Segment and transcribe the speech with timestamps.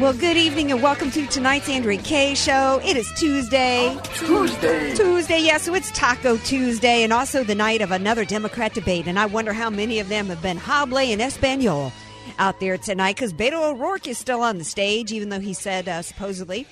[0.00, 2.80] Well, good evening and welcome to tonight's Andrea Kaye show.
[2.84, 3.98] It is Tuesday.
[4.14, 4.94] Tuesday.
[4.94, 9.08] Tuesday, yeah, so it's Taco Tuesday and also the night of another Democrat debate.
[9.08, 11.92] And I wonder how many of them have been Hable and Espanol
[12.38, 15.88] out there tonight because Beto O'Rourke is still on the stage, even though he said
[15.88, 16.68] uh, supposedly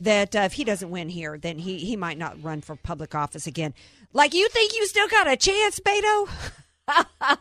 [0.00, 3.14] that uh, if he doesn't win here, then he, he might not run for public
[3.14, 3.74] office again.
[4.14, 6.30] Like, you think you still got a chance, Beto?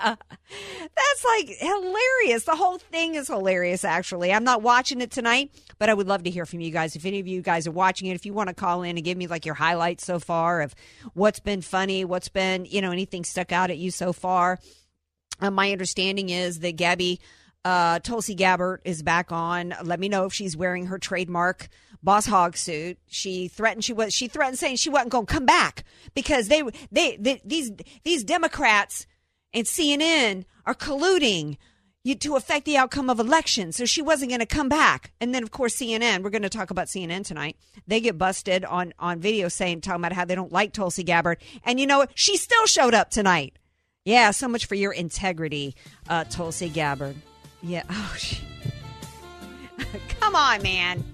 [0.00, 2.44] That's like hilarious.
[2.44, 4.32] The whole thing is hilarious, actually.
[4.32, 6.96] I'm not watching it tonight, but I would love to hear from you guys.
[6.96, 9.04] If any of you guys are watching it, if you want to call in and
[9.04, 10.74] give me like your highlights so far of
[11.14, 14.58] what's been funny, what's been, you know, anything stuck out at you so far.
[15.40, 17.20] Uh, my understanding is that Gabby
[17.64, 19.74] uh, Tulsi Gabbard is back on.
[19.82, 21.68] Let me know if she's wearing her trademark
[22.02, 22.98] boss hog suit.
[23.06, 26.62] She threatened she was she threatened saying she wasn't going to come back because they,
[26.90, 27.72] they they these
[28.04, 29.06] these Democrats
[29.52, 31.56] and CNN are colluding
[32.20, 33.76] to affect the outcome of elections.
[33.76, 35.12] So she wasn't going to come back.
[35.20, 36.22] And then of course CNN.
[36.22, 37.56] We're going to talk about CNN tonight.
[37.86, 41.38] They get busted on on video saying talking about how they don't like Tulsi Gabbard.
[41.64, 42.06] And you know?
[42.14, 43.58] She still showed up tonight.
[44.04, 45.74] Yeah, so much for your integrity,
[46.08, 47.16] uh, Tulsi Gabbard.
[47.62, 47.82] Yeah.
[47.90, 48.38] Oh, she...
[50.20, 51.04] come on, man.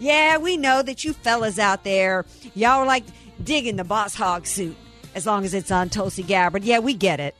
[0.00, 3.04] Yeah, we know that you fellas out there, y'all are like
[3.44, 4.76] digging the boss hog suit
[5.14, 6.64] as long as it's on Tulsi Gabbard.
[6.64, 7.36] Yeah, we get it.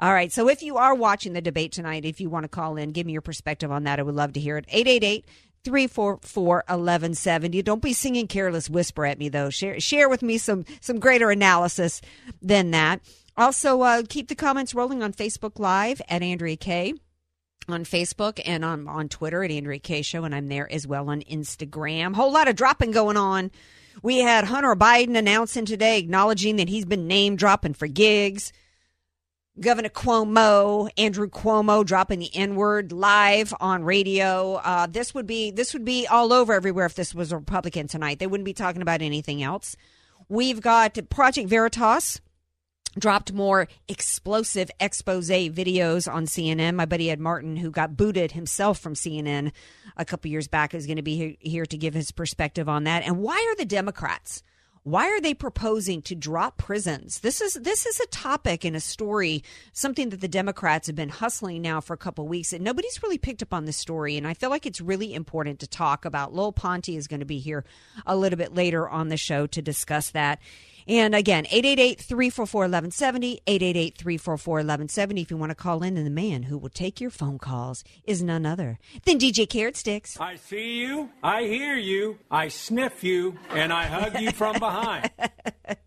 [0.00, 0.32] All right.
[0.32, 3.06] So if you are watching the debate tonight, if you want to call in, give
[3.06, 4.00] me your perspective on that.
[4.00, 4.64] I would love to hear it.
[4.68, 5.24] 888
[5.62, 7.62] 344 1170.
[7.62, 9.50] Don't be singing Careless Whisper at me, though.
[9.50, 12.00] Share, share with me some, some greater analysis
[12.42, 13.00] than that.
[13.36, 16.94] Also, uh, keep the comments rolling on Facebook Live at Andrea Kaye
[17.68, 21.08] on Facebook and on, on Twitter at Andrea Kaye Show, and I'm there as well
[21.10, 22.14] on Instagram.
[22.14, 23.50] Whole lot of dropping going on.
[24.02, 28.52] We had Hunter Biden announcing today, acknowledging that he's been name dropping for gigs.
[29.58, 34.54] Governor Cuomo, Andrew Cuomo, dropping the N word live on radio.
[34.54, 37.86] Uh, this would be this would be all over everywhere if this was a Republican
[37.86, 38.20] tonight.
[38.20, 39.76] They wouldn't be talking about anything else.
[40.28, 42.20] We've got Project Veritas
[42.98, 46.74] dropped more explosive expose videos on CNN.
[46.74, 49.52] My buddy Ed Martin, who got booted himself from CNN
[49.96, 53.04] a couple years back, is going to be here to give his perspective on that.
[53.04, 54.42] And why are the Democrats?
[54.82, 57.20] Why are they proposing to drop prisons?
[57.20, 61.10] This is this is a topic in a story, something that the Democrats have been
[61.10, 64.16] hustling now for a couple weeks, and nobody's really picked up on this story.
[64.16, 66.32] And I feel like it's really important to talk about.
[66.32, 67.66] Lowell Ponte is going to be here
[68.06, 70.40] a little bit later on the show to discuss that.
[70.90, 75.96] And again, 888-344-1170, 888-344-1170 if you want to call in.
[75.96, 79.76] And the man who will take your phone calls is none other than DJ Carrot
[79.76, 80.18] Sticks.
[80.18, 85.12] I see you, I hear you, I sniff you, and I hug you from behind.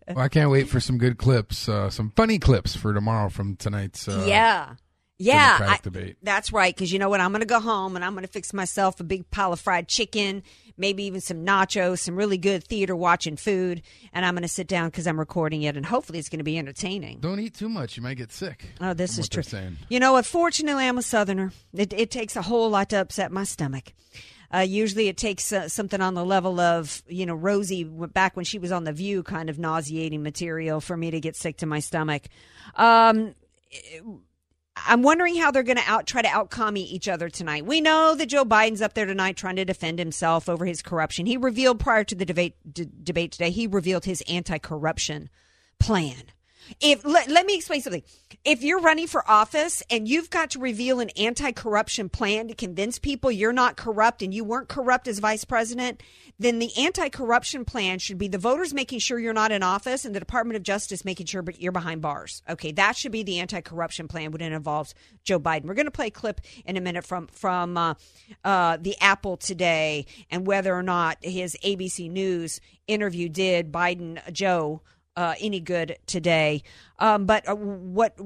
[0.08, 3.56] well, I can't wait for some good clips, uh, some funny clips for tomorrow from
[3.56, 4.08] tonight's.
[4.08, 4.76] Uh, yeah.
[5.18, 6.16] Yeah, I, debate.
[6.22, 6.74] that's right.
[6.74, 7.20] Because you know what?
[7.20, 9.60] I'm going to go home and I'm going to fix myself a big pile of
[9.60, 10.42] fried chicken,
[10.76, 14.66] maybe even some nachos, some really good theater watching food, and I'm going to sit
[14.66, 17.20] down because I'm recording it, and hopefully it's going to be entertaining.
[17.20, 18.66] Don't eat too much; you might get sick.
[18.80, 19.42] Oh, this is true.
[19.88, 20.26] You know what?
[20.26, 21.52] Fortunately, I'm a Southerner.
[21.72, 23.92] It, it takes a whole lot to upset my stomach.
[24.54, 28.44] Uh, usually it takes uh, something on the level of, you know, Rosie back when
[28.44, 31.66] she was on The View kind of nauseating material for me to get sick to
[31.66, 32.24] my stomach.
[32.76, 33.34] Um,
[34.76, 37.64] I'm wondering how they're going to out try to out commie each other tonight.
[37.64, 41.26] We know that Joe Biden's up there tonight trying to defend himself over his corruption.
[41.26, 45.30] He revealed prior to the debate d- debate today, he revealed his anti-corruption
[45.78, 46.24] plan.
[46.80, 48.02] If let, let me explain something.
[48.44, 52.98] If you're running for office and you've got to reveal an anti-corruption plan to convince
[52.98, 56.02] people you're not corrupt and you weren't corrupt as vice president,
[56.38, 60.14] then the anti-corruption plan should be the voters making sure you're not in office and
[60.14, 62.42] the Department of Justice making sure but you're behind bars.
[62.48, 65.64] Okay, that should be the anti-corruption plan when it involves Joe Biden.
[65.64, 67.94] We're going to play a clip in a minute from from uh,
[68.42, 74.82] uh, the Apple today and whether or not his ABC News interview did Biden Joe
[75.16, 76.62] uh, any good today.
[76.98, 78.18] Um, but uh, what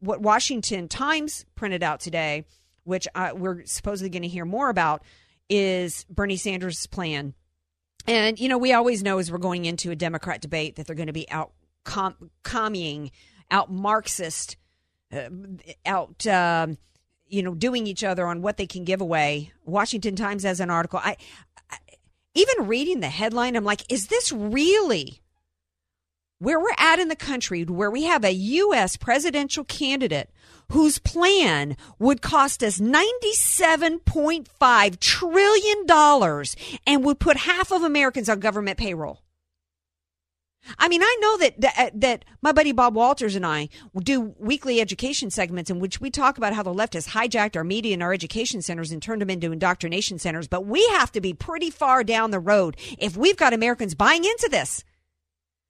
[0.00, 2.44] what Washington Times printed out today,
[2.84, 5.02] which uh, we're supposedly going to hear more about,
[5.48, 7.34] is Bernie Sanders' plan.
[8.06, 10.96] And you know, we always know as we're going into a Democrat debate that they're
[10.96, 11.52] going to be out
[11.84, 13.10] com- commieing,
[13.50, 14.56] out Marxist,
[15.12, 15.28] uh,
[15.84, 16.26] out.
[16.26, 16.78] Um,
[17.30, 19.52] you know, doing each other on what they can give away.
[19.66, 20.98] Washington Times has an article.
[21.02, 21.18] I,
[21.70, 21.76] I
[22.32, 25.20] even reading the headline, I'm like, is this really
[26.38, 28.96] where we're at in the country where we have a U.S.
[28.96, 30.30] presidential candidate
[30.70, 35.86] whose plan would cost us $97.5 trillion
[36.86, 39.22] and would put half of Americans on government payroll?
[40.78, 44.34] I mean, I know that, that uh, that my buddy Bob Walters and I do
[44.38, 47.94] weekly education segments in which we talk about how the left has hijacked our media
[47.94, 50.48] and our education centers and turned them into indoctrination centers.
[50.48, 54.24] But we have to be pretty far down the road if we've got Americans buying
[54.24, 54.84] into this.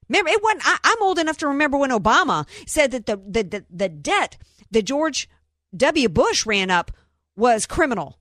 [0.09, 0.63] Remember, it wasn't.
[0.65, 4.37] I, am old enough to remember when Obama said that the, the the the debt
[4.71, 5.29] that George
[5.77, 6.09] W.
[6.09, 6.91] Bush ran up
[7.37, 8.19] was criminal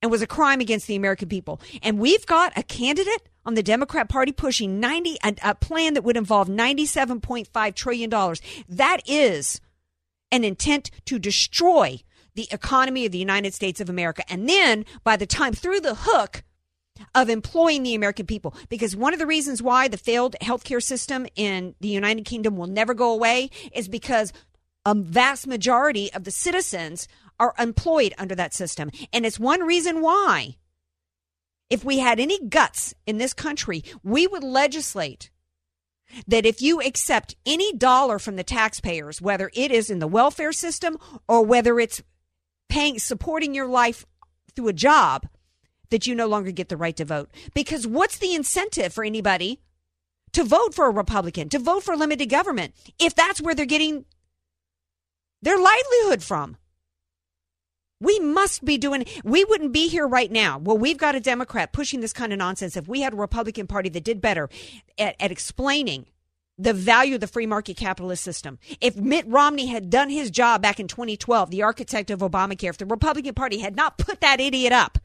[0.00, 1.60] and was a crime against the American people.
[1.82, 6.04] And we've got a candidate on the Democrat Party pushing 90 a, a plan that
[6.04, 8.42] would involve 97.5 trillion dollars.
[8.68, 9.60] That is
[10.30, 12.00] an intent to destroy
[12.34, 14.22] the economy of the United States of America.
[14.30, 16.42] And then by the time through the hook
[17.14, 18.54] of employing the American people.
[18.68, 22.66] Because one of the reasons why the failed healthcare system in the United Kingdom will
[22.66, 24.32] never go away is because
[24.84, 27.06] a vast majority of the citizens
[27.38, 28.90] are employed under that system.
[29.12, 30.56] And it's one reason why,
[31.70, 35.30] if we had any guts in this country, we would legislate
[36.26, 40.52] that if you accept any dollar from the taxpayers, whether it is in the welfare
[40.52, 42.02] system or whether it's
[42.68, 44.04] paying, supporting your life
[44.54, 45.26] through a job,
[45.92, 47.30] that you no longer get the right to vote.
[47.54, 49.60] Because what's the incentive for anybody
[50.32, 54.06] to vote for a Republican, to vote for limited government, if that's where they're getting
[55.42, 56.56] their livelihood from?
[58.00, 60.58] We must be doing, we wouldn't be here right now.
[60.58, 62.76] Well, we've got a Democrat pushing this kind of nonsense.
[62.76, 64.48] If we had a Republican Party that did better
[64.98, 66.06] at, at explaining
[66.58, 68.58] the value of the free market capitalist system.
[68.80, 72.78] If Mitt Romney had done his job back in 2012, the architect of Obamacare, if
[72.78, 74.98] the Republican Party had not put that idiot up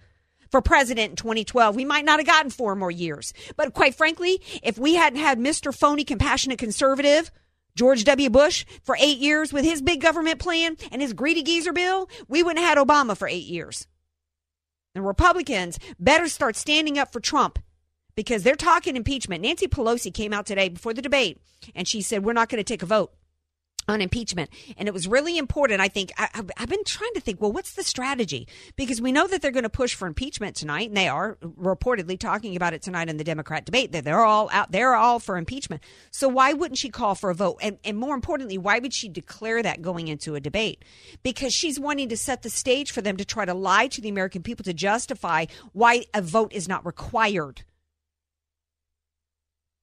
[0.52, 3.34] for president in 2012, we might not have gotten four more years.
[3.56, 5.76] But quite frankly, if we hadn't had Mr.
[5.76, 7.32] Phony Compassionate Conservative,
[7.76, 8.30] George W.
[8.30, 12.42] Bush for eight years with his big government plan and his greedy geezer bill, we
[12.42, 13.88] wouldn't have had Obama for eight years.
[14.96, 17.60] The Republicans better start standing up for Trump
[18.16, 19.44] because they're talking impeachment.
[19.44, 21.40] Nancy Pelosi came out today before the debate
[21.76, 23.14] and she said, We're not going to take a vote
[23.88, 24.50] on impeachment.
[24.78, 25.82] And it was really important.
[25.82, 28.48] I think I, have been trying to think, well, what's the strategy?
[28.76, 32.20] Because we know that they're going to push for impeachment tonight, and they are reportedly
[32.20, 33.92] talking about it tonight in the Democrat debate.
[33.94, 35.82] That they're all out, they're all for impeachment.
[36.12, 37.58] So why wouldn't she call for a vote?
[37.62, 40.84] And, and more importantly, why would she declare that going into a debate?
[41.24, 44.10] Because she's wanting to set the stage for them to try to lie to the
[44.10, 47.64] American people to justify why a vote is not required.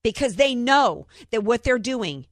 [0.03, 2.27] Because they know that what they're doing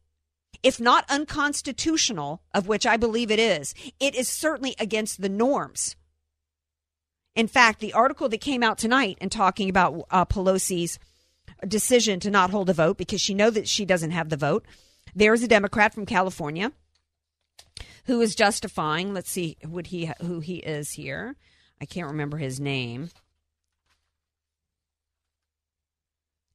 [0.63, 5.97] if not unconstitutional, of which I believe it is, it is certainly against the norms.
[7.35, 10.99] In fact, the article that came out tonight and talking about uh, Pelosi's
[11.67, 14.67] decision to not hold a vote because she knows that she doesn't have the vote.
[15.15, 16.73] There's a Democrat from California
[18.05, 19.15] who is justifying.
[19.15, 21.37] Let's see what he who he is here.
[21.81, 23.11] I can't remember his name.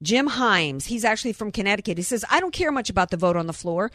[0.04, 1.98] Jim Himes, he's actually from Connecticut.
[1.98, 3.92] He says, I don't care much about the vote on the floor,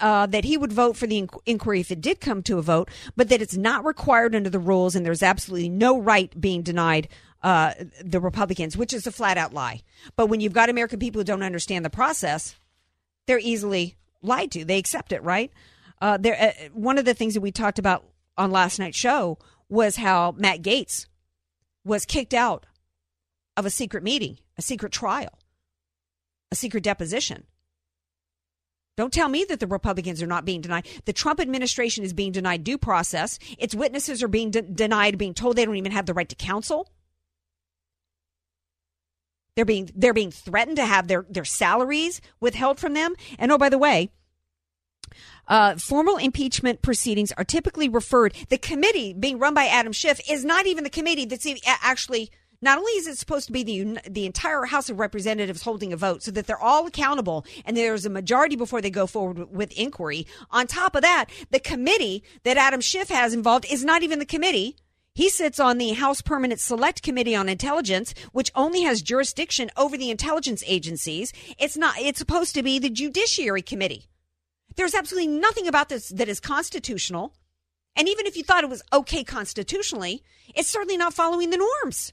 [0.00, 2.90] uh, that he would vote for the inquiry if it did come to a vote,
[3.16, 7.08] but that it's not required under the rules and there's absolutely no right being denied
[7.42, 7.72] uh,
[8.04, 9.80] the Republicans, which is a flat out lie.
[10.14, 12.56] But when you've got American people who don't understand the process,
[13.26, 14.64] they're easily lied to.
[14.64, 15.50] They accept it, right?
[16.02, 18.04] Uh, there, uh, one of the things that we talked about
[18.36, 19.38] on last night's show
[19.70, 21.06] was how Matt Gaetz
[21.82, 22.66] was kicked out
[23.56, 25.38] of a secret meeting, a secret trial
[26.50, 27.44] a secret deposition.
[28.96, 30.86] Don't tell me that the Republicans are not being denied.
[31.04, 33.38] The Trump administration is being denied due process.
[33.58, 36.34] Its witnesses are being de- denied, being told they don't even have the right to
[36.34, 36.88] counsel.
[39.54, 43.14] They're being they're being threatened to have their their salaries withheld from them.
[43.38, 44.10] And oh, by the way,
[45.48, 48.34] uh, formal impeachment proceedings are typically referred.
[48.48, 51.46] The committee being run by Adam Schiff is not even the committee that's
[51.82, 55.92] actually not only is it supposed to be the the entire House of Representatives holding
[55.92, 59.54] a vote so that they're all accountable and there's a majority before they go forward
[59.54, 60.26] with inquiry.
[60.50, 64.26] On top of that, the committee that Adam Schiff has involved is not even the
[64.26, 64.76] committee.
[65.14, 69.96] He sits on the House Permanent Select Committee on Intelligence, which only has jurisdiction over
[69.96, 71.32] the intelligence agencies.
[71.58, 74.08] It's not, it's supposed to be the Judiciary Committee.
[74.76, 77.32] There's absolutely nothing about this that is constitutional.
[77.96, 80.22] And even if you thought it was okay constitutionally,
[80.54, 82.12] it's certainly not following the norms.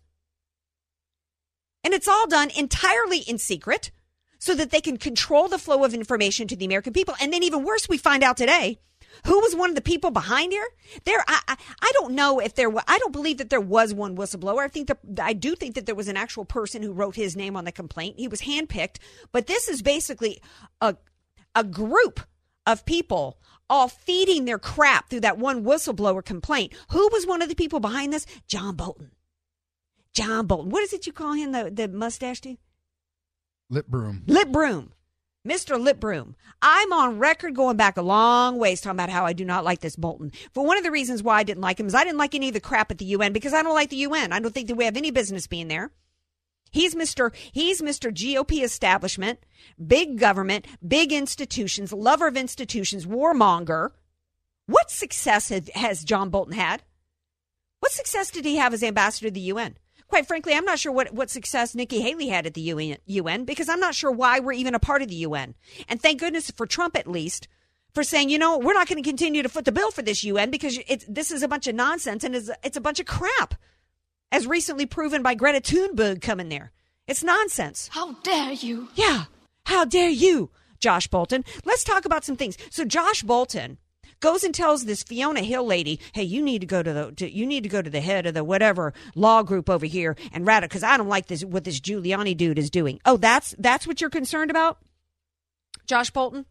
[1.83, 3.91] And it's all done entirely in secret
[4.39, 7.15] so that they can control the flow of information to the American people.
[7.21, 8.77] And then even worse, we find out today
[9.25, 10.67] Who was one of the people behind here?
[11.05, 12.71] There, I, I, I don't know if there.
[12.87, 14.63] I don't believe that there was one whistleblower.
[14.63, 17.35] I think that I do think that there was an actual person who wrote his
[17.35, 18.19] name on the complaint.
[18.19, 18.97] He was handpicked,
[19.31, 20.41] but this is basically
[20.81, 20.97] a
[21.55, 22.19] a group
[22.65, 23.37] of people
[23.69, 26.73] all feeding their crap through that one whistleblower complaint.
[26.89, 28.25] Who was one of the people behind this?
[28.47, 29.11] John Bolton.
[30.13, 30.69] John Bolton.
[30.69, 31.51] What is it you call him?
[31.51, 32.57] The the mustache dude.
[33.69, 34.23] Lip broom.
[34.27, 34.93] Lip broom.
[35.45, 35.77] Mr.
[35.77, 39.43] Lip Broom, I'm on record going back a long ways talking about how I do
[39.43, 40.31] not like this Bolton.
[40.53, 42.47] For one of the reasons why I didn't like him is I didn't like any
[42.47, 44.31] of the crap at the UN because I don't like the UN.
[44.31, 45.91] I don't think that we have any business being there.
[46.71, 47.35] He's Mr.
[47.51, 48.09] He's Mr.
[48.09, 49.39] GOP establishment,
[49.85, 53.89] big government, big institutions, lover of institutions, warmonger.
[54.67, 56.83] What success has John Bolton had?
[57.81, 59.75] What success did he have as ambassador to the UN?
[60.13, 63.45] Quite frankly, I'm not sure what, what success Nikki Haley had at the UN, UN
[63.45, 65.55] because I'm not sure why we're even a part of the UN.
[65.89, 67.47] And thank goodness for Trump, at least,
[67.95, 70.23] for saying, you know, we're not going to continue to foot the bill for this
[70.23, 73.07] UN because it's, this is a bunch of nonsense and it's, it's a bunch of
[73.07, 73.55] crap,
[74.31, 76.71] as recently proven by Greta Thunberg coming there.
[77.07, 77.89] It's nonsense.
[77.91, 78.89] How dare you?
[78.93, 79.23] Yeah.
[79.65, 81.43] How dare you, Josh Bolton?
[81.65, 82.55] Let's talk about some things.
[82.69, 83.79] So, Josh Bolton
[84.23, 87.29] goes and tells this Fiona Hill lady, "Hey, you need to go to the to,
[87.29, 90.47] you need to go to the head of the whatever law group over here and
[90.47, 93.53] rat it because I don't like this what this Giuliani dude is doing." Oh, that's
[93.59, 94.77] that's what you're concerned about,
[95.85, 96.45] Josh Bolton.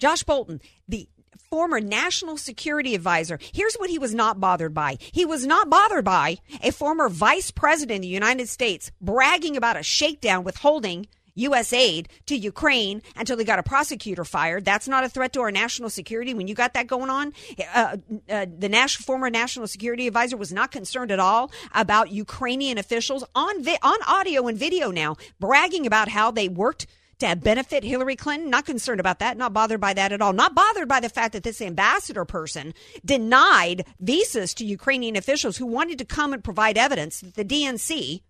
[0.00, 1.08] Josh Bolton, the
[1.50, 3.38] former national security advisor.
[3.52, 4.98] Here's what he was not bothered by.
[5.12, 9.76] He was not bothered by a former vice president of the United States bragging about
[9.76, 11.06] a shakedown withholding
[11.38, 11.72] U.S.
[11.72, 14.64] aid to Ukraine until they got a prosecutor fired.
[14.64, 16.34] That's not a threat to our national security.
[16.34, 17.32] When you got that going on,
[17.74, 17.96] uh,
[18.28, 23.24] uh, the national, former national security advisor was not concerned at all about Ukrainian officials
[23.34, 26.86] on vi- on audio and video now bragging about how they worked
[27.18, 28.50] to benefit Hillary Clinton.
[28.50, 29.36] Not concerned about that.
[29.36, 30.32] Not bothered by that at all.
[30.32, 35.66] Not bothered by the fact that this ambassador person denied visas to Ukrainian officials who
[35.66, 38.22] wanted to come and provide evidence that the DNC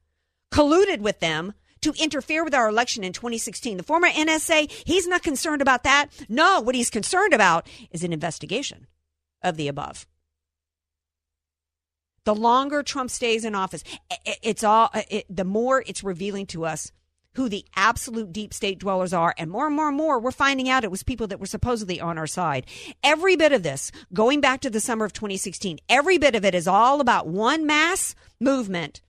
[0.50, 3.76] colluded with them to interfere with our election in 2016.
[3.76, 6.08] The former NSA, he's not concerned about that.
[6.28, 8.86] No, what he's concerned about is an investigation
[9.42, 10.06] of the above.
[12.24, 13.82] The longer Trump stays in office,
[14.42, 16.92] it's all uh, it, the more it's revealing to us
[17.34, 19.34] who the absolute deep state dwellers are.
[19.38, 22.00] And more and more and more, we're finding out it was people that were supposedly
[22.00, 22.66] on our side.
[23.02, 26.54] Every bit of this, going back to the summer of 2016, every bit of it
[26.54, 29.00] is all about one mass movement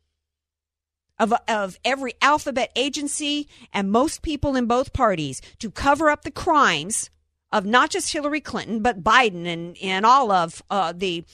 [1.19, 6.31] of, of every alphabet agency and most people in both parties to cover up the
[6.31, 7.09] crimes
[7.51, 11.25] of not just Hillary Clinton, but Biden and, and all of uh, the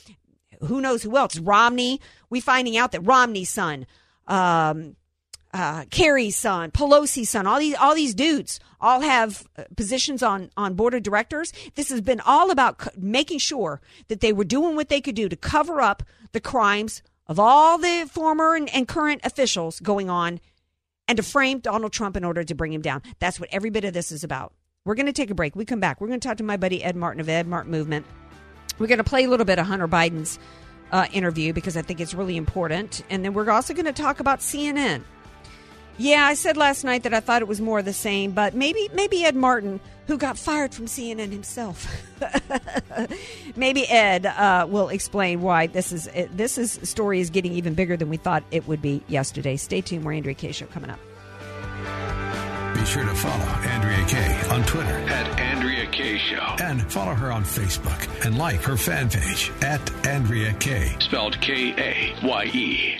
[0.62, 2.00] who knows who else, Romney.
[2.30, 3.86] We finding out that Romney's son,
[4.27, 4.96] um,
[5.54, 10.50] uh, Kerry's son, Pelosi's son, all these all these dudes all have uh, positions on
[10.56, 11.51] on board of directors.
[11.75, 15.27] This has been all about making sure that they were doing what they could do
[15.27, 20.39] to cover up the crimes of all the former and, and current officials going on
[21.08, 23.01] and to frame Donald Trump in order to bring him down.
[23.20, 24.53] That's what every bit of this is about.
[24.86, 25.55] We're going to take a break.
[25.55, 26.00] We come back.
[26.00, 28.05] We're going to talk to my buddy Ed Martin of Ed Martin Movement.
[28.77, 30.38] We're going to play a little bit of Hunter Biden's
[30.91, 33.03] uh, interview because I think it's really important.
[33.10, 35.03] And then we're also going to talk about CNN.
[35.98, 38.54] Yeah, I said last night that I thought it was more of the same, but
[38.54, 41.88] maybe maybe Ed Martin, who got fired from CNN himself,
[43.56, 47.96] maybe Ed uh, will explain why this is this is story is getting even bigger
[47.96, 49.56] than we thought it would be yesterday.
[49.56, 50.04] Stay tuned.
[50.04, 51.00] More Andrea Kaye show coming up.
[52.75, 57.32] Be sure to follow Andrea Kaye on Twitter at Andrea Kaye Show and follow her
[57.32, 63.00] on Facebook and like her fan page at Andrea Kaye, spelled K A Y E.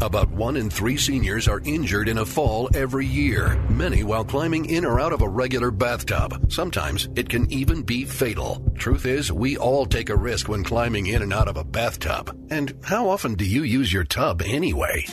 [0.00, 4.64] About one in three seniors are injured in a fall every year, many while climbing
[4.64, 6.50] in or out of a regular bathtub.
[6.52, 8.72] Sometimes it can even be fatal.
[8.76, 12.36] Truth is, we all take a risk when climbing in and out of a bathtub.
[12.50, 15.06] And how often do you use your tub anyway?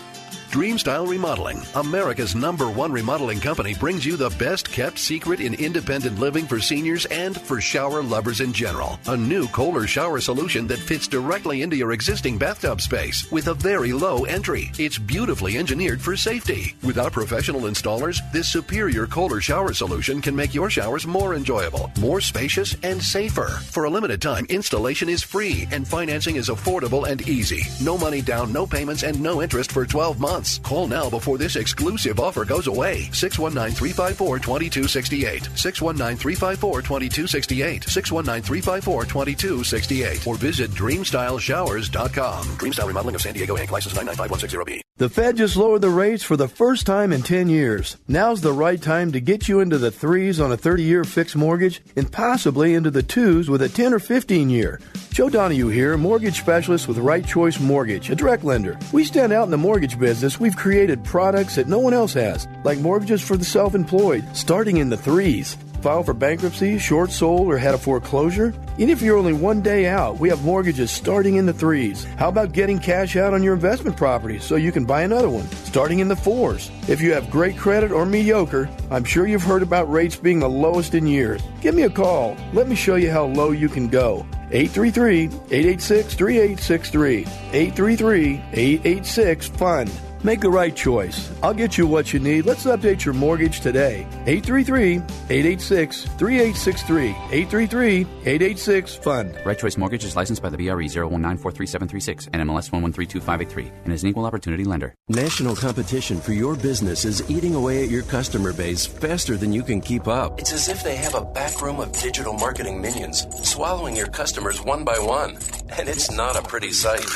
[0.52, 6.20] Dreamstyle Remodeling, America's number one remodeling company, brings you the best kept secret in independent
[6.20, 9.00] living for seniors and for shower lovers in general.
[9.08, 13.54] A new Kohler shower solution that fits directly into your existing bathtub space with a
[13.54, 14.74] very low entry.
[14.78, 16.76] It's beautifully engineered for safety.
[16.84, 22.20] Without professional installers, this superior Kohler shower solution can make your showers more enjoyable, more
[22.20, 23.48] spacious, and safer.
[23.48, 27.62] For a limited time, installation is free and financing is affordable and easy.
[27.82, 30.41] No money down, no payments, and no interest for 12 months.
[30.64, 33.10] Call now before this exclusive offer goes away.
[33.14, 35.50] 619 354 2268.
[35.56, 37.84] 619 354 2268.
[37.84, 40.28] 619 354 2268.
[40.28, 42.44] Or visit DreamStyleShowers.com.
[42.58, 43.72] Dreamstyle Remodeling of San Diego Inc.
[43.72, 44.82] License 995160B.
[45.02, 47.98] The Fed just lowered the rates for the first time in 10 years.
[48.08, 51.36] Now's the right time to get you into the threes on a 30 year fixed
[51.36, 54.80] mortgage and possibly into the twos with a 10 or 15 year.
[55.10, 58.78] Joe Donahue here, mortgage specialist with Right Choice Mortgage, a direct lender.
[58.94, 60.40] We stand out in the mortgage business.
[60.40, 64.78] We've created products that no one else has, like mortgages for the self employed, starting
[64.78, 65.58] in the threes.
[65.82, 68.54] File for bankruptcy, short sold, or had a foreclosure?
[68.78, 72.04] Even if you're only one day out, we have mortgages starting in the threes.
[72.18, 75.48] How about getting cash out on your investment property so you can buy another one?
[75.66, 76.70] Starting in the fours.
[76.88, 80.50] If you have great credit or mediocre, I'm sure you've heard about rates being the
[80.50, 81.42] lowest in years.
[81.62, 82.38] Give me a call.
[82.54, 84.28] Let me show you how low you can go.
[84.52, 87.26] 833 886 3863.
[87.54, 89.92] 833 886 FUND.
[90.24, 91.32] Make the right choice.
[91.42, 92.46] I'll get you what you need.
[92.46, 94.06] Let's update your mortgage today.
[94.26, 97.16] 833-886-3863.
[97.16, 99.40] 833-886-FUND.
[99.44, 104.10] Right Choice Mortgage is licensed by the BRE 019437336 and MLS 1132583 and is an
[104.10, 104.94] equal opportunity lender.
[105.10, 109.64] National competition for your business is eating away at your customer base faster than you
[109.64, 110.40] can keep up.
[110.40, 114.64] It's as if they have a back room of digital marketing minions swallowing your customers
[114.64, 115.40] one by one.
[115.80, 117.10] And it's not a pretty sight.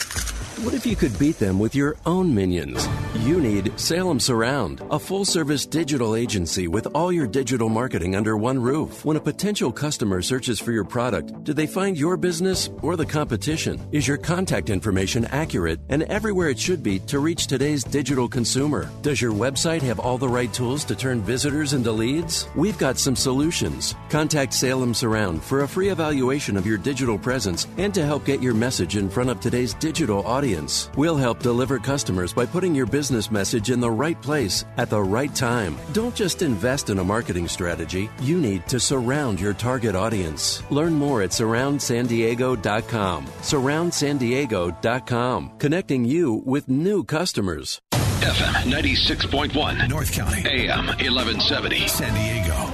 [0.63, 2.87] What if you could beat them with your own minions?
[3.13, 8.37] You need Salem Surround, a full service digital agency with all your digital marketing under
[8.37, 9.03] one roof.
[9.03, 13.05] When a potential customer searches for your product, do they find your business or the
[13.05, 13.85] competition?
[13.91, 18.89] Is your contact information accurate and everywhere it should be to reach today's digital consumer?
[19.01, 22.47] Does your website have all the right tools to turn visitors into leads?
[22.55, 23.93] We've got some solutions.
[24.09, 28.41] Contact Salem Surround for a free evaluation of your digital presence and to help get
[28.41, 30.91] your message in front of today's digital audience audience.
[30.95, 35.01] We'll help deliver customers by putting your business message in the right place at the
[35.01, 35.75] right time.
[35.91, 40.61] Don't just invest in a marketing strategy, you need to surround your target audience.
[40.69, 43.25] Learn more at surroundsandiego.com.
[43.25, 47.81] Surroundsandiego.com, connecting you with new customers.
[48.21, 49.89] FM 96.1.
[49.89, 50.43] North County.
[50.47, 51.87] AM 1170.
[51.87, 52.64] San Diego.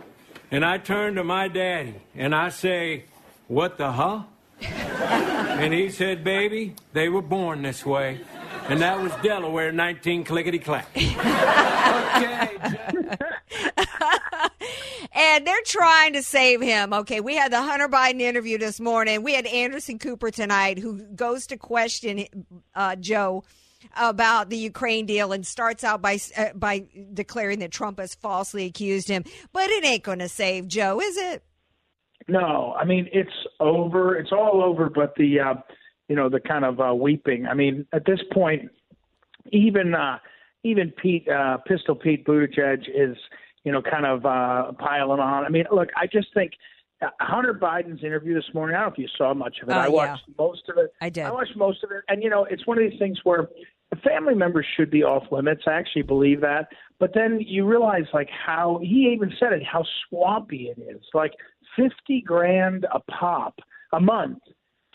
[0.50, 3.06] And I turn to my daddy and I say,
[3.48, 4.24] What the huh?
[4.66, 8.22] And he said, Baby, they were born this way.
[8.68, 10.90] And that was Delaware, 19 clickety clack.
[10.98, 12.50] okay.
[15.14, 16.94] and they're trying to save him.
[16.94, 19.22] Okay, we had the Hunter Biden interview this morning.
[19.22, 22.26] We had Anderson Cooper tonight, who goes to question
[22.74, 23.44] uh, Joe
[23.96, 28.66] about the Ukraine deal and starts out by uh, by declaring that Trump has falsely
[28.66, 29.24] accused him.
[29.54, 31.44] But it ain't going to save Joe, is it?
[32.28, 34.16] No, I mean it's over.
[34.18, 34.90] It's all over.
[34.90, 35.54] But the uh,
[36.08, 37.46] you know the kind of uh, weeping.
[37.46, 38.70] I mean at this point,
[39.52, 40.20] even uh,
[40.64, 43.18] even Pete uh, Pistol Pete Buttigieg is
[43.64, 45.46] you know kind of uh, piling on.
[45.46, 46.54] I mean look, I just think
[47.20, 48.76] Hunter Biden's interview this morning.
[48.76, 49.74] I don't know if you saw much of it.
[49.74, 50.34] Oh, I watched yeah.
[50.38, 50.94] most of it.
[51.02, 51.26] I did.
[51.26, 53.50] I watched most of it, and you know, it's one of these things where
[53.92, 55.64] the family members should be off limits.
[55.68, 59.84] I actually believe that, but then you realize like how he even said it, how
[60.08, 61.02] swampy it is.
[61.14, 61.34] Like
[61.76, 63.60] fifty grand a pop
[63.94, 64.40] a month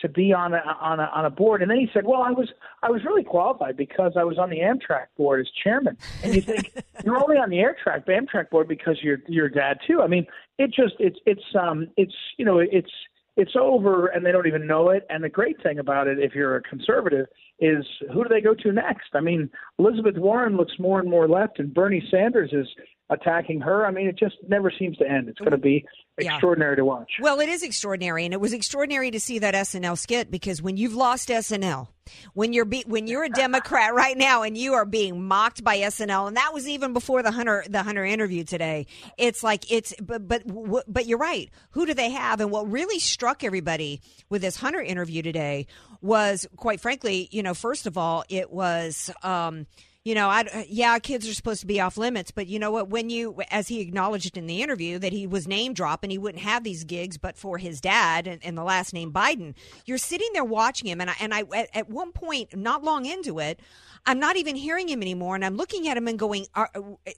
[0.00, 1.62] to be on a on a on a board.
[1.62, 2.48] And then he said, "Well, I was
[2.82, 6.40] I was really qualified because I was on the Amtrak board as chairman." And you
[6.40, 6.72] think
[7.04, 10.02] you're only on the Amtrak Amtrak board because you're your dad too.
[10.02, 10.26] I mean,
[10.58, 12.90] it just it's it's um it's you know it's
[13.36, 15.06] it's over and they don't even know it.
[15.08, 17.26] And the great thing about it, if you're a conservative,
[17.60, 19.10] is who do they go to next?
[19.14, 22.66] I mean, Elizabeth Warren looks more and more left, and Bernie Sanders is
[23.10, 23.84] attacking her.
[23.86, 25.28] I mean, it just never seems to end.
[25.28, 25.84] It's going to be
[26.18, 26.32] Yeah.
[26.34, 27.10] extraordinary to watch.
[27.20, 30.76] Well, it is extraordinary, and it was extraordinary to see that SNL skit because when
[30.76, 31.88] you've lost SNL,
[32.34, 35.78] when you're be, when you're a Democrat right now and you are being mocked by
[35.78, 38.86] SNL, and that was even before the Hunter the Hunter interview today.
[39.18, 40.42] It's like it's but but
[40.86, 41.50] but you're right.
[41.70, 42.40] Who do they have?
[42.40, 45.66] And what really struck everybody with this Hunter interview today
[46.02, 49.10] was, quite frankly, you know, first of all, it was.
[49.22, 49.66] Um,
[50.04, 52.88] you know, I yeah, kids are supposed to be off limits, but you know what?
[52.88, 56.42] When you, as he acknowledged in the interview, that he was name dropping, he wouldn't
[56.42, 59.54] have these gigs, but for his dad and, and the last name Biden.
[59.84, 63.04] You're sitting there watching him, and I, and I at, at one point, not long
[63.04, 63.60] into it,
[64.06, 66.70] I'm not even hearing him anymore, and I'm looking at him and going, are,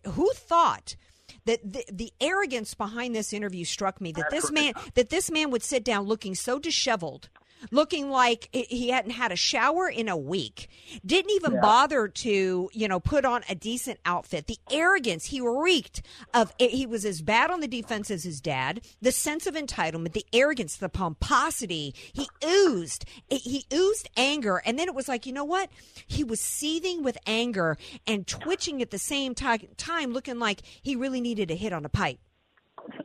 [0.05, 0.97] who thought?
[1.45, 5.51] that the, the arrogance behind this interview struck me that this man that this man
[5.51, 7.31] would sit down looking so disheveled
[7.71, 10.69] looking like he hadn't had a shower in a week.
[11.05, 11.61] Didn't even Yeah.
[11.61, 14.47] bother to you know put on a decent outfit.
[14.47, 16.03] The arrogance he reeked
[16.35, 18.81] of eh, he was as bad on the defense as his dad.
[19.01, 21.95] The sense of entitlement the arrogance the pomposity.
[22.13, 24.63] He oozed eh, he oozed anger.
[24.65, 25.71] And then it was like you know what?
[26.07, 30.97] He was seething with anger and twitching at the same ti- time looking like he
[30.97, 32.19] really needed a hit on a pipe.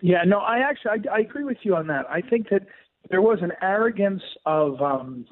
[0.01, 2.05] Yeah, no, I actually I, I agree with you on that.
[2.09, 2.63] I think that
[3.09, 5.25] there was an arrogance of um,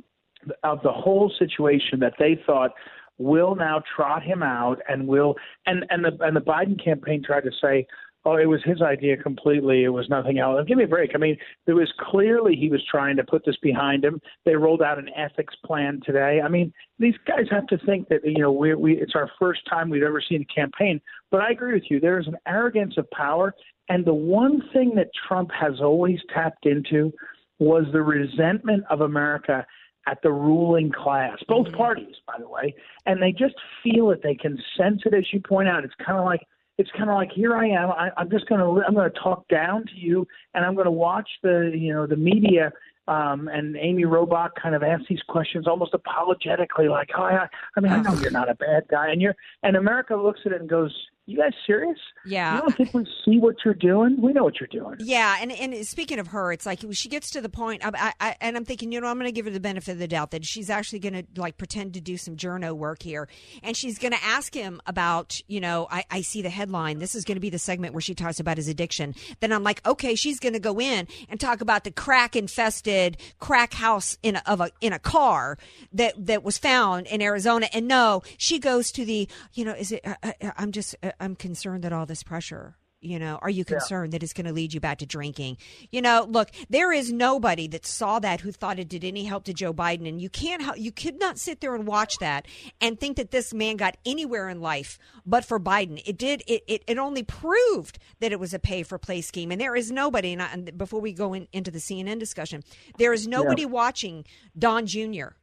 [0.64, 2.72] of the whole situation that they thought
[3.18, 5.36] will now trot him out and will
[5.66, 7.88] and and the and the Biden campaign tried to say,
[8.26, 9.84] oh, it was his idea completely.
[9.84, 10.66] It was nothing else.
[10.68, 11.12] Give me a break.
[11.14, 14.20] I mean, there was clearly he was trying to put this behind him.
[14.46, 16.42] They rolled out an ethics plan today.
[16.44, 19.62] I mean, these guys have to think that you know we we it's our first
[19.70, 21.00] time we've ever seen a campaign.
[21.32, 22.00] But I agree with you.
[22.00, 23.54] There is an arrogance of power,
[23.90, 27.14] and the one thing that Trump has always tapped into
[27.60, 29.66] was the resentment of America
[30.08, 34.22] at the ruling class, both parties, by the way, and they just feel it.
[34.22, 35.84] They can sense it, as you point out.
[35.84, 36.42] It's kind of like
[36.78, 37.90] it's kind of like here I am.
[37.90, 40.86] I, I'm just going to I'm going to talk down to you, and I'm going
[40.86, 42.72] to watch the you know the media.
[43.08, 47.80] Um, and Amy Robach kind of asks these questions almost apologetically, like, "Oh, I, I
[47.80, 50.62] mean, I know you're not a bad guy," and you're, and America looks at it
[50.62, 50.92] and goes,
[51.26, 51.98] "You guys serious?
[52.26, 52.56] Yeah.
[52.56, 54.22] You don't think we see what you're doing?
[54.22, 57.32] We know what you're doing." Yeah, and and speaking of her, it's like she gets
[57.32, 59.46] to the point, I, I, I, and I'm thinking, you know, I'm going to give
[59.46, 62.18] her the benefit of the doubt that she's actually going to like pretend to do
[62.18, 63.28] some journo work here,
[63.64, 67.00] and she's going to ask him about, you know, I, I see the headline.
[67.00, 69.16] This is going to be the segment where she talks about his addiction.
[69.40, 73.18] Then I'm like, okay, she's going to go in and talk about the crack infested
[73.40, 75.58] crack house in a, of a in a car
[75.94, 79.92] that that was found in Arizona, and no, she goes to the, you know, is
[79.92, 80.02] it?
[80.06, 82.78] I, I, I'm just, uh, I'm concerned that all this pressure.
[83.02, 83.78] You know, are you Yeah.
[83.78, 85.58] concerned that it's going to lead you back to drinking?
[85.92, 89.44] You know, look, there is nobody that saw that who thought it did any help
[89.44, 92.48] to Joe Biden, and you can't, help, you could not sit there and watch that
[92.82, 96.02] and think that this man got anywhere in life but for Biden.
[96.04, 96.42] It did.
[96.48, 99.76] It it, it only proved that it was a pay for play scheme, and there
[99.76, 100.34] is nobody.
[100.34, 102.64] And, I, and before we go in, into the CNN discussion,
[102.98, 104.26] there is nobody watching
[104.58, 105.36] Don Jr.,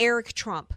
[0.00, 0.74] Eric Trump,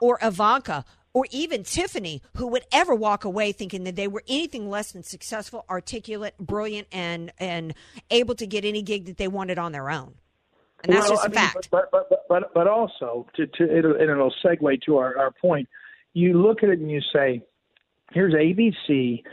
[0.00, 0.86] or Ivanka
[1.18, 5.02] or even Tiffany who would ever walk away thinking that they were anything less than
[5.02, 7.74] successful, articulate, brilliant, and and
[8.12, 10.14] able to get any gig that they wanted on their own.
[10.84, 11.68] And that's Well, just a I mean, fact.
[11.72, 15.32] But but but but, but also to to it'll, and it'll segue to our, our
[15.32, 15.68] point.
[16.12, 17.42] You look at it and you say,
[18.12, 19.24] here's ABC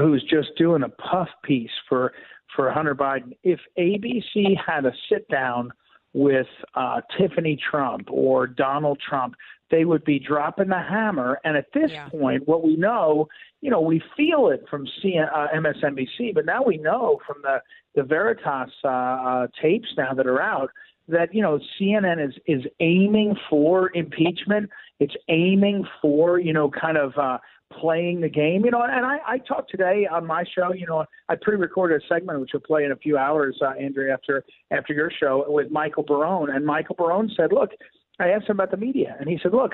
[0.00, 2.14] who's just doing a puff piece for
[2.56, 3.36] for Hunter Biden.
[3.42, 5.70] If ABC had a sit down
[6.12, 9.34] with uh, Tiffany Trump or Donald Trump,
[9.70, 11.38] they would be dropping the hammer.
[11.44, 13.28] And at this point, what we know,
[13.60, 17.58] you know, we feel it from CN, uh, MSNBC, but now we know from the
[17.96, 20.70] the Veritas uh, uh, tapes now that are out
[21.08, 24.70] that you know CNN is is aiming for impeachment.
[24.98, 27.38] It's aiming for you know kind of uh,
[27.78, 28.64] playing the game.
[28.64, 30.72] You know, and I, I talked today on my show.
[30.72, 34.14] You know, I pre-recorded a segment which will play in a few hours, uh, Andrea,
[34.14, 36.50] after after your show with Michael Barone.
[36.50, 37.70] And Michael Barone said, "Look,
[38.18, 39.72] I asked him about the media, and he said, look,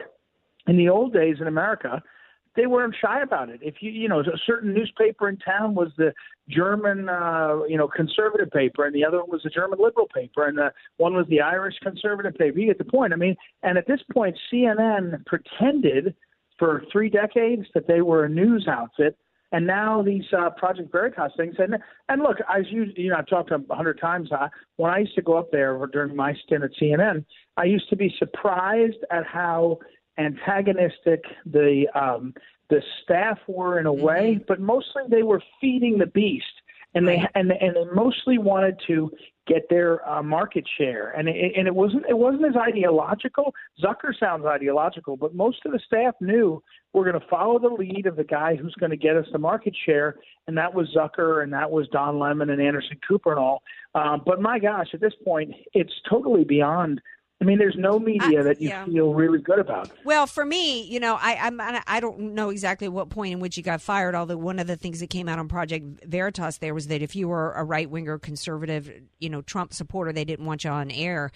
[0.67, 2.03] in the old days in America."
[2.57, 3.61] they weren't shy about it.
[3.63, 6.13] If you you know a certain newspaper in town was the
[6.49, 10.47] German uh, you know conservative paper, and the other one was the German liberal paper,
[10.47, 12.59] and the one was the Irish conservative paper.
[12.59, 13.13] You get the point.
[13.13, 16.15] I mean, and at this point, CNN pretended
[16.59, 19.17] for three decades that they were a news outfit
[19.53, 21.77] and now these uh, Project Veritas things, and
[22.09, 24.31] and look, as you you know, I've talked a hundred times.
[24.33, 27.25] Uh, when I used to go up there during my stint at CNN,
[27.57, 29.79] I used to be surprised at how
[30.19, 32.35] antagonistic the um,
[32.71, 34.45] the staff were in a way, mm-hmm.
[34.49, 36.45] but mostly they were feeding the beast,
[36.95, 39.11] and they and and they mostly wanted to
[39.47, 41.11] get their uh, market share.
[41.11, 43.55] And it, and it wasn't it wasn't as ideological.
[43.83, 48.07] Zucker sounds ideological, but most of the staff knew we're going to follow the lead
[48.07, 51.43] of the guy who's going to get us the market share, and that was Zucker,
[51.43, 53.63] and that was Don Lemon and Anderson Cooper and all.
[53.95, 57.01] Um, but my gosh, at this point, it's totally beyond
[57.41, 58.87] I mean, there's no media that you yeah.
[58.87, 59.91] feel really good about.
[60.05, 63.59] Well, for me, you know, I I'm, I don't know exactly what point in which
[63.59, 64.15] you got fired.
[64.15, 67.15] Although one of the things that came out on Project Veritas there was that if
[67.15, 70.91] you were a right winger, conservative, you know, Trump supporter, they didn't want you on
[70.91, 71.31] air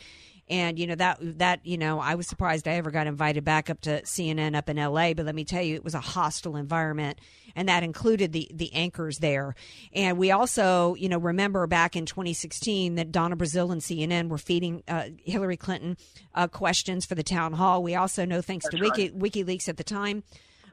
[0.51, 3.71] and you know that that you know I was surprised I ever got invited back
[3.71, 6.57] up to CNN up in LA but let me tell you it was a hostile
[6.57, 7.19] environment
[7.55, 9.55] and that included the the anchors there
[9.95, 14.39] and we also you know remember back in 2016 that Donna Brazile and CNN were
[14.39, 15.97] feeding uh, Hillary Clinton
[16.35, 19.19] uh, questions for the town hall we also know thanks That's to Wiki, right.
[19.19, 20.25] WikiLeaks at the time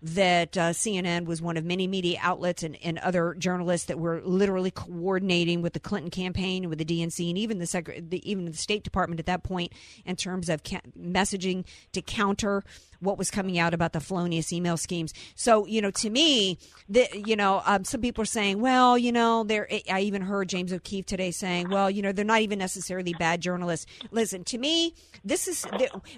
[0.02, 4.22] that uh, CNN was one of many media outlets and, and other journalists that were
[4.24, 8.54] literally coordinating with the Clinton campaign, with the DNC, and even the, the even the
[8.54, 9.74] State Department at that point
[10.06, 12.64] in terms of ca- messaging to counter
[13.00, 15.14] what was coming out about the felonious email schemes.
[15.36, 16.58] So, you know, to me,
[16.90, 19.68] the, you know, um, some people are saying, well, you know, there.
[19.92, 23.42] I even heard James O'Keefe today saying, well, you know, they're not even necessarily bad
[23.42, 23.86] journalists.
[24.12, 25.66] Listen, to me, this is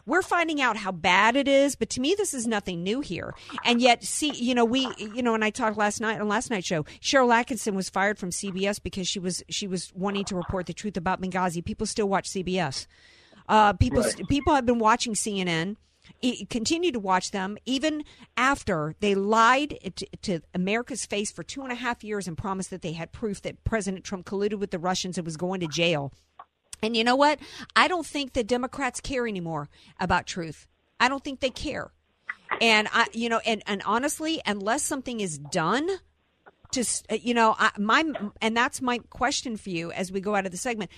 [0.05, 3.33] we're finding out how bad it is, but to me, this is nothing new here.
[3.63, 6.49] And yet, see, you know, we, you know, and I talked last night on last
[6.49, 6.83] night's show.
[7.01, 10.73] Sharyl Attkisson was fired from CBS because she was she was wanting to report the
[10.73, 11.63] truth about Benghazi.
[11.63, 12.87] People still watch CBS.
[13.47, 14.27] Uh, people right.
[14.27, 15.75] people have been watching CNN
[16.49, 18.03] continue to watch them even
[18.37, 19.77] after they lied
[20.21, 23.41] to, America's face for two and a half years and promised that they had proof
[23.41, 26.11] that President Trump colluded with the Russians and was going to jail.
[26.81, 27.39] And you know what?
[27.75, 29.69] I don't think that Democrats care anymore
[29.99, 30.67] about truth.
[30.99, 31.91] I don't think they care.
[32.61, 35.87] And I, you know, and, and honestly, unless something is done
[36.71, 36.83] to,
[37.21, 38.03] you know, I, my,
[38.41, 40.91] and that's my question for you as we go out of the segment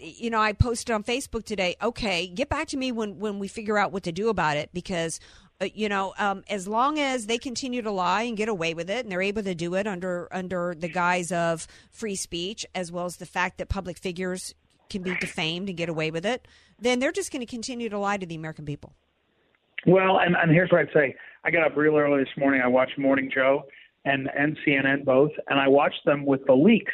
[0.00, 1.76] you know, I posted on Facebook today.
[1.82, 4.70] Okay, get back to me when when we figure out what to do about it
[4.72, 5.20] because.
[5.58, 8.90] Uh, you know, um, as long as they continue to lie and get away with
[8.90, 12.92] it, and they're able to do it under under the guise of free speech, as
[12.92, 14.54] well as the fact that public figures
[14.90, 16.46] can be defamed and get away with it,
[16.78, 18.92] then they're just going to continue to lie to the American people.
[19.86, 22.60] Well, and, and here's what I'd say: I got up real early this morning.
[22.62, 23.62] I watched Morning Joe
[24.04, 26.92] and and CNN both, and I watched them with the leaks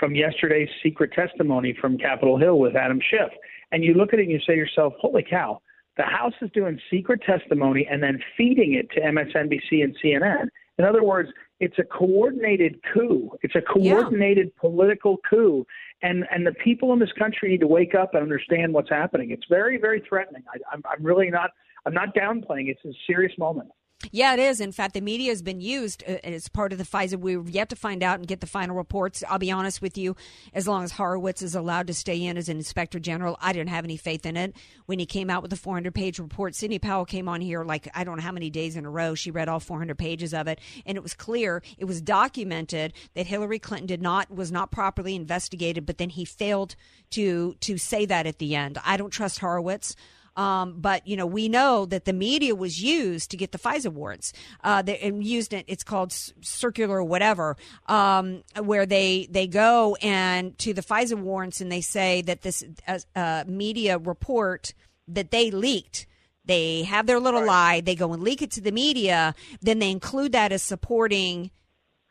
[0.00, 3.30] from yesterday's secret testimony from Capitol Hill with Adam Schiff.
[3.70, 5.60] And you look at it and you say to yourself, holy cow,
[5.96, 10.48] the House is doing secret testimony and then feeding it to MSNBC and CNN.
[10.78, 11.28] In other words,
[11.60, 13.30] it's a coordinated coup.
[13.42, 14.60] It's a coordinated yeah.
[14.60, 15.66] political coup.
[16.02, 19.30] And and the people in this country need to wake up and understand what's happening.
[19.30, 20.42] It's very, very threatening.
[20.48, 21.50] I, I'm, I'm really not
[21.84, 22.68] I'm not downplaying.
[22.68, 23.68] It's a serious moment.
[24.12, 24.60] Yeah, it is.
[24.60, 27.20] In fact, the media has been used uh, as part of the FISA.
[27.20, 29.22] We've yet to find out and get the final reports.
[29.28, 30.16] I'll be honest with you.
[30.54, 33.68] As long as Horowitz is allowed to stay in as an inspector general, I didn't
[33.68, 34.56] have any faith in it.
[34.86, 37.88] When he came out with the 400 page report, Sidney Powell came on here like
[37.94, 39.14] I don't know how many days in a row.
[39.14, 43.26] She read all 400 pages of it, and it was clear, it was documented that
[43.26, 45.84] Hillary Clinton did not was not properly investigated.
[45.84, 46.74] But then he failed
[47.10, 48.78] to to say that at the end.
[48.82, 49.94] I don't trust Horowitz.
[50.36, 53.92] Um, but you know, we know that the media was used to get the FISA
[53.92, 54.32] warrants.
[54.62, 55.64] Uh, they and used it.
[55.68, 61.70] It's called circular whatever, um, where they they go and to the FISA warrants and
[61.70, 64.74] they say that this uh, uh, media report
[65.08, 66.06] that they leaked.
[66.44, 67.76] They have their little right.
[67.76, 67.80] lie.
[67.80, 69.34] They go and leak it to the media.
[69.60, 71.50] Then they include that as supporting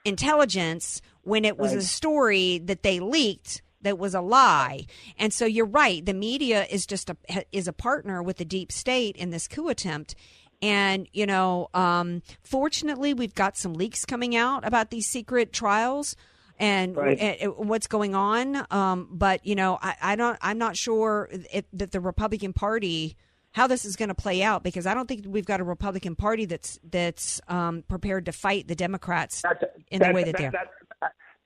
[0.05, 1.81] intelligence when it was right.
[1.81, 4.85] a story that they leaked that was a lie.
[5.17, 6.05] And so you're right.
[6.05, 7.17] The media is just a
[7.51, 10.15] is a partner with the deep state in this coup attempt.
[10.61, 16.15] And you know, um, fortunately, we've got some leaks coming out about these secret trials
[16.59, 17.17] and, right.
[17.17, 18.65] and what's going on.
[18.69, 20.37] Um, but you know, I, I, don't.
[20.41, 23.15] I'm not sure if, that the Republican Party
[23.51, 26.15] how this is going to play out because I don't think we've got a Republican
[26.15, 30.51] Party that's that's um, prepared to fight the Democrats that's, in the way that, that
[30.51, 30.69] they're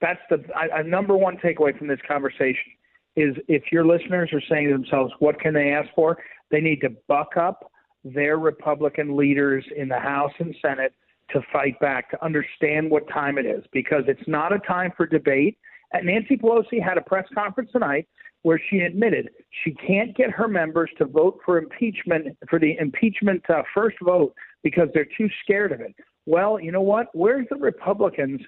[0.04, 2.72] that's the number one takeaway from this conversation
[3.16, 6.18] is if your listeners are saying to themselves, what can they ask for?
[6.50, 7.72] They need to buck up
[8.04, 10.92] their Republican leaders in the House and Senate
[11.30, 15.06] to fight back, to understand what time it is, because it's not a time for
[15.06, 15.56] debate.
[15.92, 18.06] And Nancy Pelosi had a press conference tonight
[18.42, 19.30] where she admitted
[19.64, 24.34] she can't get her members to vote for impeachment for the impeachment uh, first vote
[24.62, 25.94] because they're too scared of it.
[26.26, 27.06] Well, you know what?
[27.14, 28.40] Where's the Republicans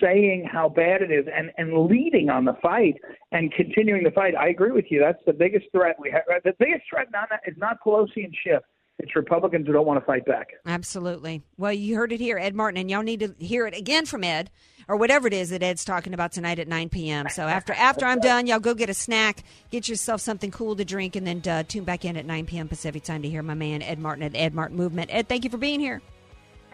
[0.00, 2.96] saying how bad it is and and leading on the fight
[3.32, 4.34] and continuing the fight?
[4.34, 5.00] I agree with you.
[5.00, 6.22] That's the biggest threat we have.
[6.44, 8.62] The biggest threat not, is not Pelosi and Schiff.
[8.98, 10.48] It's Republicans who don't want to fight back.
[10.64, 11.42] Absolutely.
[11.58, 14.24] Well, you heard it here, Ed Martin, and y'all need to hear it again from
[14.24, 14.50] Ed
[14.88, 17.28] or whatever it is that Ed's talking about tonight at 9 p.m.
[17.28, 20.84] So after after I'm done, y'all go get a snack, get yourself something cool to
[20.84, 22.68] drink, and then uh, tune back in at 9 p.m.
[22.68, 25.10] Pacific time to hear my man Ed Martin at Ed Martin Movement.
[25.12, 26.00] Ed, thank you for being here.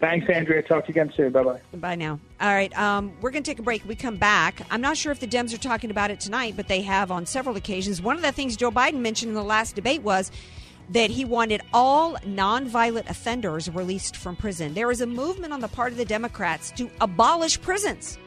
[0.03, 0.61] Thanks, Andrea.
[0.63, 1.31] Talk to you again soon.
[1.31, 1.61] Bye bye.
[1.75, 2.19] Bye now.
[2.41, 2.77] All right.
[2.77, 3.87] Um, we're going to take a break.
[3.87, 4.67] We come back.
[4.69, 7.25] I'm not sure if the Dems are talking about it tonight, but they have on
[7.25, 8.03] several occasions.
[8.03, 10.33] One of the things Joe Biden mentioned in the last debate was
[10.89, 14.75] that he wanted all nonviolent offenders released from prison.
[14.75, 18.19] There is a movement on the part of the Democrats to abolish prisons.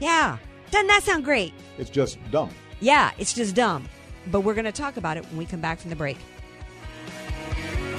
[0.00, 0.36] Yeah.
[0.72, 1.54] Doesn't that sound great?
[1.78, 2.50] It's just dumb.
[2.80, 3.88] Yeah, it's just dumb.
[4.32, 6.18] But we're going to talk about it when we come back from the break.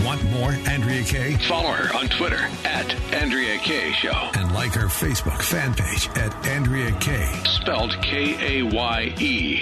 [0.06, 1.38] Want more Andrea Kaye?
[1.48, 4.32] Follow her on Twitter at Andrea Kaye Show.
[4.34, 7.44] And like her Facebook fan page at Andrea Kaye.
[7.62, 9.62] Spelled K A Y E.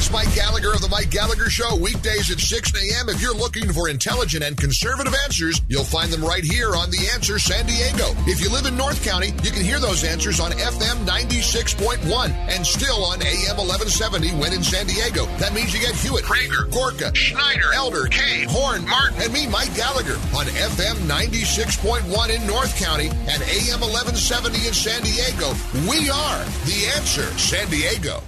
[0.00, 3.10] It's Mike Gallagher of The Mike Gallagher Show, weekdays at 6 a.m.
[3.10, 7.04] If you're looking for intelligent and conservative answers, you'll find them right here on The
[7.12, 8.16] Answer San Diego.
[8.24, 12.00] If you live in North County, you can hear those answers on FM 96.1
[12.48, 15.26] and still on AM 1170 when in San Diego.
[15.36, 19.76] That means you get Hewitt, Prager, Gorka, Schneider, Elder, Kane, Horn, Martin, and me, Mike
[19.76, 25.52] Gallagher, on FM 96.1 in North County and AM 1170 in San Diego.
[25.84, 28.22] We are The Answer San Diego.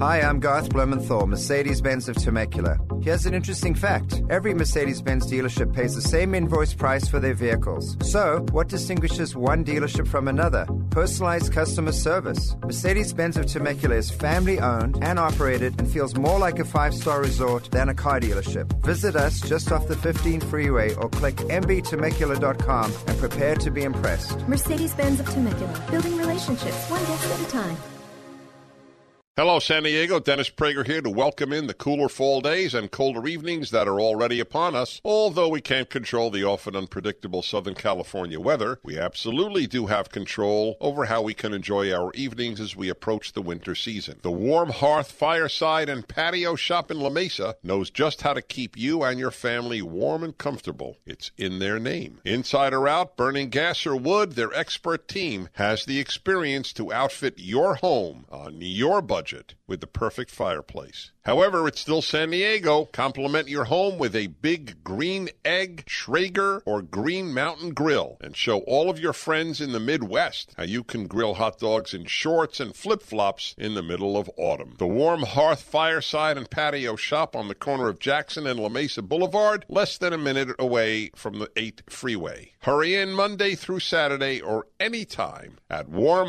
[0.00, 2.78] Hi, I'm Garth Blumenthal, Mercedes Benz of Temecula.
[3.00, 7.32] Here's an interesting fact every Mercedes Benz dealership pays the same invoice price for their
[7.32, 7.96] vehicles.
[8.00, 10.66] So, what distinguishes one dealership from another?
[10.90, 12.56] Personalized customer service.
[12.64, 16.92] Mercedes Benz of Temecula is family owned and operated and feels more like a five
[16.92, 18.72] star resort than a car dealership.
[18.84, 24.40] Visit us just off the 15 freeway or click mbtemecula.com and prepare to be impressed.
[24.48, 27.93] Mercedes Benz of Temecula, building relationships one guest at a time.
[29.36, 30.20] Hello, San Diego.
[30.20, 34.00] Dennis Prager here to welcome in the cooler fall days and colder evenings that are
[34.00, 35.00] already upon us.
[35.04, 40.76] Although we can't control the often unpredictable Southern California weather, we absolutely do have control
[40.80, 44.20] over how we can enjoy our evenings as we approach the winter season.
[44.22, 48.78] The Warm Hearth Fireside and Patio Shop in La Mesa knows just how to keep
[48.78, 50.98] you and your family warm and comfortable.
[51.06, 52.20] It's in their name.
[52.24, 57.34] Inside or out, burning gas or wood, their expert team has the experience to outfit
[57.38, 61.10] your home on your budget budget with the perfect fireplace.
[61.24, 62.84] However, it's still San Diego.
[62.92, 68.58] Complement your home with a big green egg, Traeger or Green Mountain grill and show
[68.60, 72.60] all of your friends in the Midwest how you can grill hot dogs in shorts
[72.60, 74.74] and flip flops in the middle of autumn.
[74.76, 79.00] The Warm Hearth Fireside and Patio Shop on the corner of Jackson and La Mesa
[79.00, 82.52] Boulevard, less than a minute away from the 8 freeway.
[82.60, 86.28] Hurry in Monday through Saturday or anytime at Warm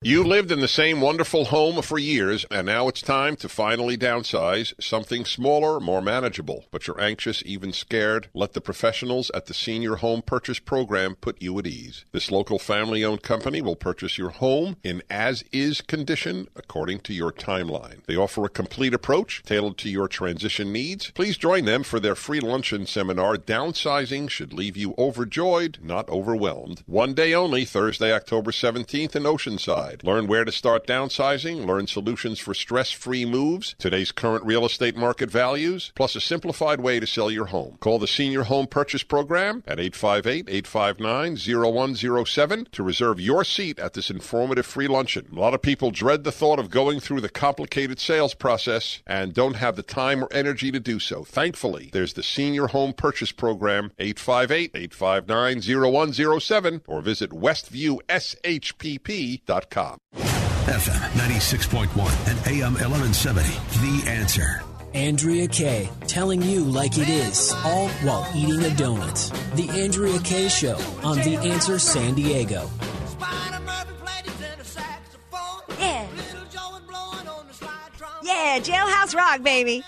[0.00, 3.98] You lived in the same wonderful home for years, and now it's time to finally
[3.98, 6.66] downsize, something smaller, more manageable.
[6.70, 8.28] But you're anxious, even scared?
[8.32, 12.04] Let the professionals at the Senior Home Purchase Program put you at ease.
[12.12, 17.12] This local family owned company will purchase your home in as is condition according to
[17.12, 18.06] your timeline.
[18.06, 21.10] They offer a complete approach tailored to your transition needs.
[21.10, 26.84] Please join them for their free luncheon seminar, Downsizing Should Leave You Overjoyed, Not Overwhelmed.
[26.86, 29.87] One day only, Thursday, October 17th in Oceanside.
[29.88, 30.04] Riverside.
[30.04, 35.30] Learn where to start downsizing, learn solutions for stress-free moves, today's current real estate market
[35.30, 37.78] values, plus a simplified way to sell your home.
[37.80, 44.66] Call the Senior Home Purchase Program at 858-859-0107 to reserve your seat at this informative
[44.66, 45.28] free luncheon.
[45.32, 49.34] A lot of people dread the thought of going through the complicated sales process and
[49.34, 51.24] don't have the time or energy to do so.
[51.24, 59.77] Thankfully, there's the Senior Home Purchase Program, 858-859-0107, or visit westviewshpp.com.
[59.86, 61.86] FM 96.1
[62.28, 63.48] and AM 1170.
[63.80, 64.62] The answer.
[64.94, 69.30] Andrea Kaye, telling you like it is, all while eating a donut.
[69.54, 72.68] The Andrea Kaye Show on The Answer San Diego.
[75.78, 76.06] Yeah.
[78.24, 79.84] Yeah, jailhouse rock, baby.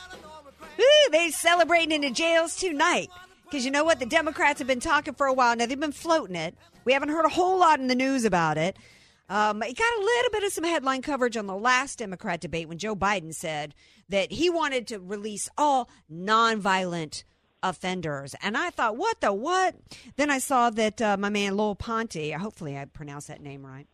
[0.79, 3.09] Woo, they celebrating in the jails tonight.
[3.45, 3.99] Because you know what?
[3.99, 5.67] The Democrats have been talking for a while now.
[5.67, 6.55] They've been floating it.
[6.85, 8.77] We haven't heard a whole lot in the news about it.
[9.31, 12.69] Um, it got a little bit of some headline coverage on the last Democrat debate
[12.69, 13.77] when Joe Biden said
[14.09, 17.23] that he wanted to release all nonviolent
[17.63, 18.35] offenders.
[18.43, 19.77] And I thought, what the what?
[20.17, 23.87] Then I saw that uh, my man Lowell Ponte, hopefully I pronounced that name right.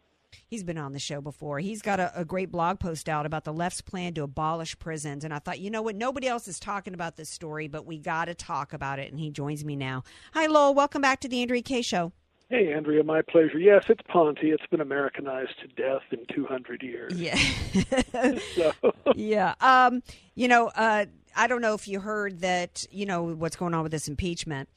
[0.48, 1.58] He's been on the show before.
[1.58, 5.22] He's got a, a great blog post out about the left's plan to abolish prisons.
[5.22, 5.96] And I thought, you know what?
[5.96, 9.10] Nobody else is talking about this story, but we got to talk about it.
[9.10, 10.02] And he joins me now.
[10.32, 10.72] Hi, Lowell.
[10.72, 12.12] Welcome back to the Andrea Kaye Show.
[12.48, 13.58] Hey, Andrea, my pleasure.
[13.58, 14.38] Yes, it's Ponte.
[14.42, 17.12] It's been Americanized to death in 200 years.
[17.14, 17.34] Yeah.
[18.54, 18.72] so.
[19.16, 19.54] Yeah.
[19.60, 20.02] Um,
[20.36, 23.82] you know, uh, I don't know if you heard that, you know, what's going on
[23.82, 24.68] with this impeachment.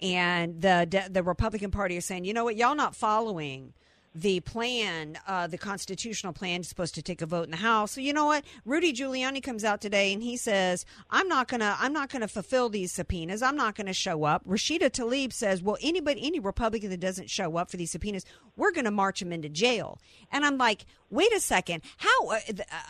[0.00, 3.72] And the the Republican Party is saying, you know what, y'all not following
[4.14, 7.92] the plan, uh, the constitutional plan is supposed to take a vote in the House.
[7.92, 8.44] So you know what?
[8.64, 12.68] Rudy Giuliani comes out today and he says, "I'm not gonna, I'm not gonna fulfill
[12.68, 13.42] these subpoenas.
[13.42, 17.56] I'm not gonna show up." Rashida Tlaib says, "Well, anybody, any Republican that doesn't show
[17.56, 18.24] up for these subpoenas,
[18.56, 19.98] we're gonna march them into jail."
[20.30, 22.40] And I'm like, wait a second, how uh,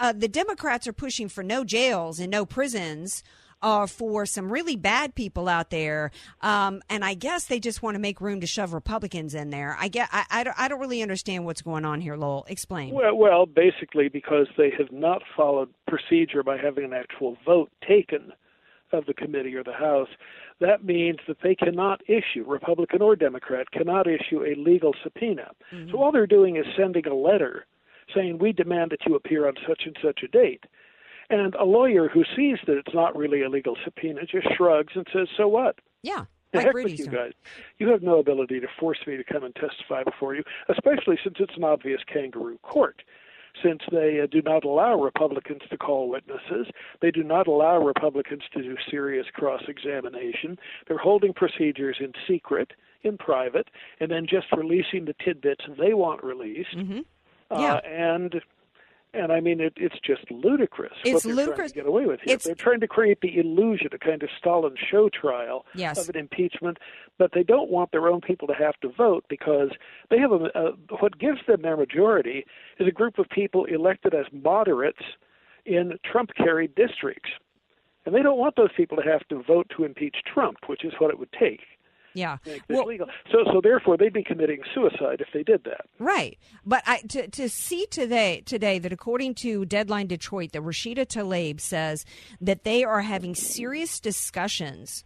[0.01, 3.23] uh, the Democrats are pushing for no jails and no prisons
[3.63, 6.11] uh, for some really bad people out there.
[6.41, 9.77] Um, and I guess they just want to make room to shove Republicans in there.
[9.81, 12.45] I get, I, I, don't, I don't really understand what's going on here, Lowell.
[12.49, 12.95] Explain.
[12.95, 18.33] Well, well, basically because they have not followed procedure by having an actual vote taken
[18.93, 20.09] of the committee or the House.
[20.61, 25.51] That means that they cannot issue, Republican or Democrat, cannot issue a legal subpoena.
[25.73, 25.91] Mm-hmm.
[25.91, 27.67] So all they're doing is sending a letter
[28.15, 30.65] saying, We demand that you appear on such and such a date.
[31.33, 35.07] And a lawyer who sees that it's not really a legal subpoena just shrugs and
[35.13, 36.27] says, "So what?" Yeah.
[36.53, 37.33] The heck with you guys.
[37.79, 41.37] You have no ability to force me to come and testify before you, especially since
[41.41, 43.03] it's an obvious kangaroo court.
[43.63, 46.69] Since they uh, do not allow Republicans to call witnesses,
[47.01, 50.59] they do not allow Republicans to do serious cross examination.
[50.87, 52.73] They're holding procedures in secret,
[53.03, 53.69] in private,
[54.01, 56.77] and then just releasing the tidbits they want released.
[56.77, 57.01] Mm-hmm.
[57.51, 58.41] Uh, and
[59.15, 61.57] and I mean, it, it's just ludicrous It's what they're ludicrous.
[61.57, 62.35] trying to get away with here.
[62.35, 65.99] It's- They're trying to create the illusion, a kind of Stalin show trial Yes.
[65.99, 66.79] of an impeachment,
[67.19, 69.71] but they don't want their own people to have to vote because
[70.11, 72.45] they have a, a what gives them their majority
[72.79, 75.03] is a group of people elected as moderates
[75.67, 77.31] in Trump-carried districts,
[78.05, 80.93] and they don't want those people to have to vote to impeach Trump, which is
[80.99, 81.61] what it would take.
[82.15, 82.39] Yeah.
[82.47, 83.07] Make this legal.
[83.31, 85.87] So, so therefore, they'd be committing suicide if they did that.
[85.99, 86.39] Right.
[86.65, 91.61] But I, to, to see today, today that according to Deadline Detroit, that Rashida Tlaib
[91.61, 92.05] says
[92.41, 95.05] that they are having serious discussions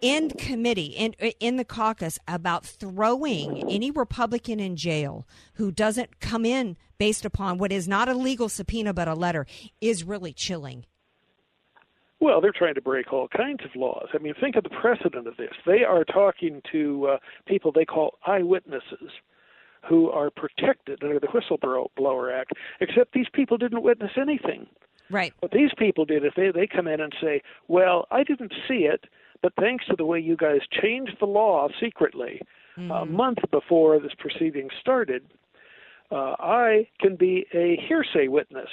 [0.00, 6.44] in committee, in, in the caucus, about throwing any Republican in jail who doesn't come
[6.44, 9.46] in based upon what is not a legal subpoena but a letter
[9.80, 10.86] is really chilling.
[12.20, 14.08] Well, they're trying to break all kinds of laws.
[14.14, 15.52] I mean, think of the precedent of this.
[15.66, 19.10] They are talking to uh, people they call eyewitnesses
[19.86, 24.66] who are protected under the Whistleblower Act, except these people didn't witness anything.
[25.10, 25.32] Right.
[25.40, 28.88] What these people did is they, they come in and say, Well, I didn't see
[28.90, 29.04] it,
[29.42, 32.40] but thanks to the way you guys changed the law secretly
[32.90, 35.22] a month before this proceeding started,
[36.10, 38.68] uh, I can be a hearsay witness.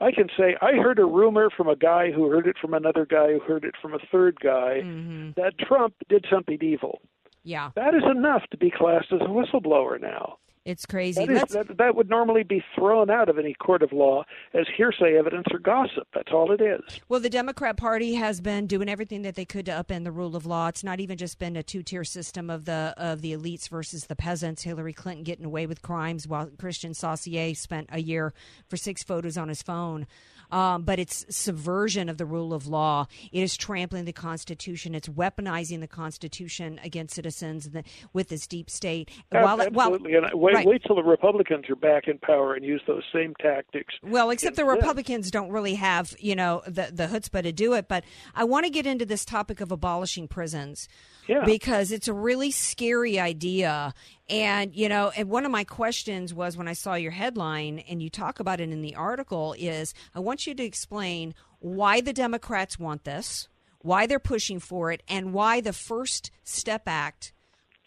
[0.00, 3.06] I can say I heard a rumor from a guy who heard it from another
[3.06, 5.30] guy who heard it from a third guy mm-hmm.
[5.36, 7.00] that Trump did something evil.
[7.44, 7.70] Yeah.
[7.76, 10.38] That is enough to be classed as a whistleblower now.
[10.66, 11.24] It's crazy.
[11.24, 14.66] That, is, that, that would normally be thrown out of any court of law as
[14.76, 16.08] hearsay evidence or gossip.
[16.12, 16.80] That's all it is.
[17.08, 20.34] Well, the Democrat Party has been doing everything that they could to upend the rule
[20.34, 20.66] of law.
[20.66, 24.16] It's not even just been a two-tier system of the of the elites versus the
[24.16, 24.64] peasants.
[24.64, 28.34] Hillary Clinton getting away with crimes while Kristian Saucier spent a year
[28.68, 30.08] for six photos on his phone.
[30.50, 33.06] Um, but it's subversion of the rule of law.
[33.32, 34.94] It is trampling the Constitution.
[34.94, 37.82] It's weaponizing the Constitution against citizens the,
[38.12, 39.10] with this deep state.
[39.30, 40.14] While, while, Absolutely.
[40.14, 40.66] and wait, Right.
[40.66, 43.94] Wait till the Republicans are back in power and use those same tactics.
[44.02, 44.64] Well, except the.
[44.66, 47.88] Republicans don't really have, you know, the the chutzpah to do it.
[47.88, 50.88] But I want to get into this topic of abolishing prisons.
[51.28, 51.44] Yeah.
[51.44, 53.94] Because it's a really scary idea.
[54.28, 58.02] And, you know, and one of my questions was when I saw your headline and
[58.02, 62.12] you talk about it in the article is I want you to explain why the
[62.12, 63.48] Democrats want this,
[63.80, 67.32] why they're pushing for it, and why the First Step Act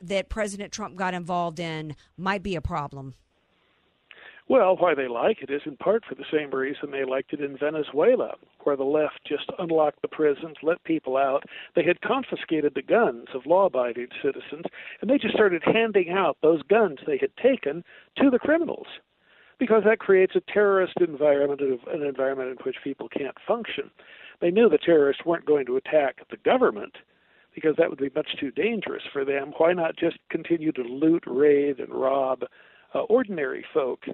[0.02, 3.16] that President Trump got involved in might be a problem.
[4.50, 7.40] Well, why they like it is in part for the same reason they liked it
[7.40, 8.34] in Venezuela,
[8.64, 11.44] where the left just unlocked the prisons, let people out.
[11.76, 14.66] They had confiscated the guns of law abiding citizens,
[15.02, 17.84] and they just started handing out those guns they had taken
[18.18, 18.88] to the criminals.
[19.60, 23.92] Because that creates a terrorist environment, an environment in which people can't function.
[24.42, 26.96] They knew the terrorists weren't going to attack the government
[27.54, 29.54] because that would be much too dangerous for them.
[29.58, 32.46] Why not just continue to loot, raid, and rob
[32.96, 34.06] uh, ordinary folk?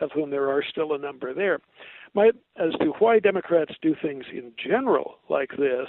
[0.00, 1.60] Of whom there are still a number there.
[2.14, 5.88] My, as to why Democrats do things in general like this,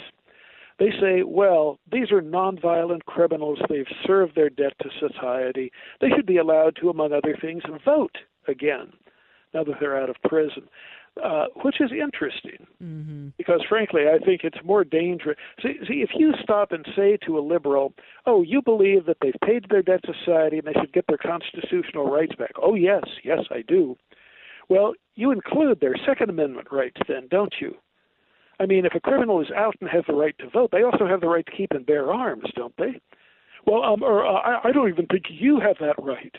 [0.80, 3.60] they say, well, these are nonviolent criminals.
[3.68, 5.72] They've served their debt to society.
[6.00, 8.94] They should be allowed to, among other things, vote again
[9.54, 10.64] now that they're out of prison.
[11.24, 13.30] Uh, which is interesting mm-hmm.
[13.38, 15.38] because, frankly, I think it's more dangerous.
[15.62, 17.94] See, see, if you stop and say to a liberal,
[18.26, 21.18] "Oh, you believe that they've paid their debt to society and they should get their
[21.18, 23.98] constitutional rights back," "Oh, yes, yes, I do."
[24.70, 27.76] Well, you include their Second Amendment rights, then, don't you?
[28.60, 31.08] I mean, if a criminal is out and has the right to vote, they also
[31.08, 33.00] have the right to keep and bear arms, don't they?
[33.66, 36.36] Well, um, or uh, I, I don't even think you have that right.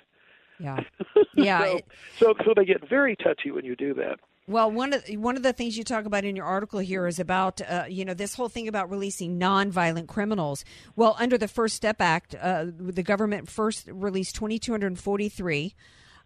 [0.58, 0.80] Yeah,
[1.34, 1.64] yeah.
[1.64, 1.80] so,
[2.18, 4.20] so, so they get very touchy when you do that.
[4.46, 7.06] Well, one of the, one of the things you talk about in your article here
[7.06, 10.64] is about uh, you know this whole thing about releasing nonviolent criminals.
[10.96, 15.74] Well, under the First Step Act, uh, the government first released 2,243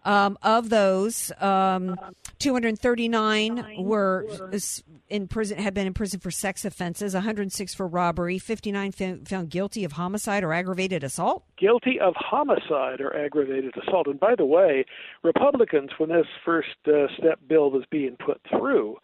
[0.05, 1.99] um, of those, um,
[2.39, 4.51] 239 were
[5.09, 8.93] in prison, had been in prison for sex offenses, 106 for robbery, 59
[9.25, 11.45] found guilty of homicide or aggravated assault.
[11.57, 14.07] Guilty of homicide or aggravated assault.
[14.07, 14.85] And by the way,
[15.23, 18.97] Republicans, when this first uh, step bill was being put through,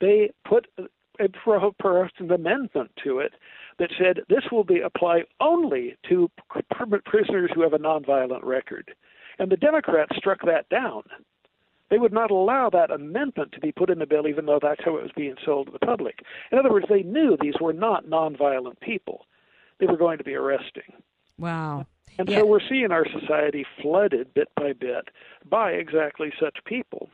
[0.00, 0.66] they put
[1.20, 3.32] a proposed an amendment to it
[3.78, 6.30] that said this will be apply only to
[6.70, 8.94] permanent prisoners who have a nonviolent record.
[9.42, 11.02] And the Democrats struck that down.
[11.90, 14.84] They would not allow that amendment to be put in the bill, even though that's
[14.84, 16.20] how it was being sold to the public.
[16.52, 19.26] In other words, they knew these were not nonviolent people.
[19.80, 20.92] They were going to be arresting.
[21.38, 21.86] Wow.
[22.20, 22.38] And yeah.
[22.38, 25.08] so we're seeing our society flooded bit by bit
[25.50, 27.10] by exactly such people.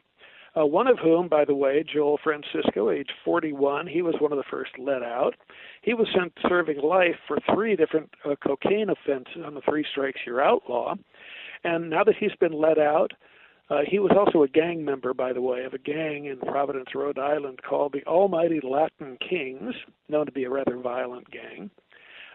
[0.54, 4.38] Uh, one of whom, by the way, Joel Francisco, age 41, he was one of
[4.38, 5.34] the first let out.
[5.80, 10.20] He was sent serving life for three different uh, cocaine offenses on the Three Strikes
[10.26, 10.96] You're Outlaw.
[11.64, 13.12] And now that he's been let out,
[13.70, 16.94] uh, he was also a gang member, by the way, of a gang in Providence,
[16.94, 19.74] Rhode Island called the Almighty Latin Kings,
[20.08, 21.70] known to be a rather violent gang.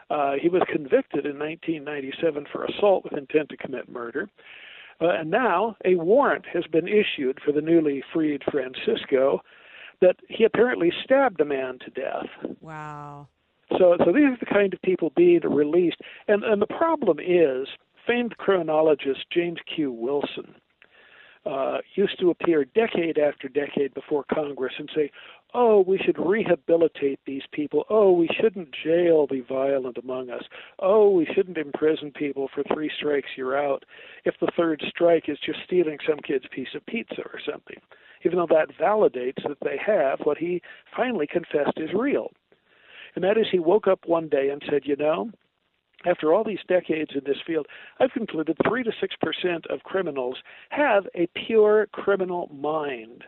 [0.09, 4.29] Uh, he was convicted in 1997 for assault with intent to commit murder.
[5.01, 9.41] Uh, and now a warrant has been issued for the newly freed Francisco
[10.01, 12.27] that he apparently stabbed a man to death.
[12.61, 13.27] Wow.
[13.71, 15.97] So, so these are the kind of people being released.
[16.27, 17.67] And, and the problem is
[18.07, 19.91] famed criminologist James Q.
[19.91, 20.55] Wilson
[21.45, 25.11] uh, used to appear decade after decade before Congress and say,
[25.53, 27.85] oh, we should rehabilitate these people.
[27.89, 30.43] Oh, we shouldn't jail the violent among us.
[30.79, 33.83] Oh, we shouldn't imprison people for three strikes, you're out.
[34.25, 37.77] If the third strike is just stealing some kid's piece of pizza or something,
[38.25, 40.61] even though that validates that they have what he
[40.95, 42.31] finally confessed is real.
[43.15, 45.29] And that is, he woke up one day and said, you know,
[46.05, 47.67] after all these decades in this field,
[47.99, 50.37] I've concluded 3 to 6% of criminals
[50.69, 53.23] have a pure criminal mind.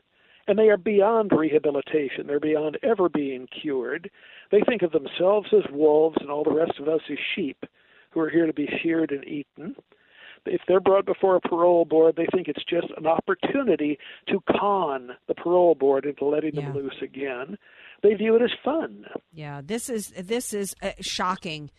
[0.47, 2.27] And they are beyond rehabilitation.
[2.27, 4.11] They're beyond ever being cured.
[4.51, 7.63] They think of themselves as wolves and all the rest of us as sheep
[8.11, 9.75] who are here to be sheared and eaten.
[10.45, 13.97] If they're brought before a parole board, they think it's just an opportunity
[14.29, 16.65] to con the parole board into letting Yeah.
[16.71, 17.57] them loose again.
[18.03, 19.05] They view it as fun.
[19.33, 21.71] Yeah, this is this is uh, shocking.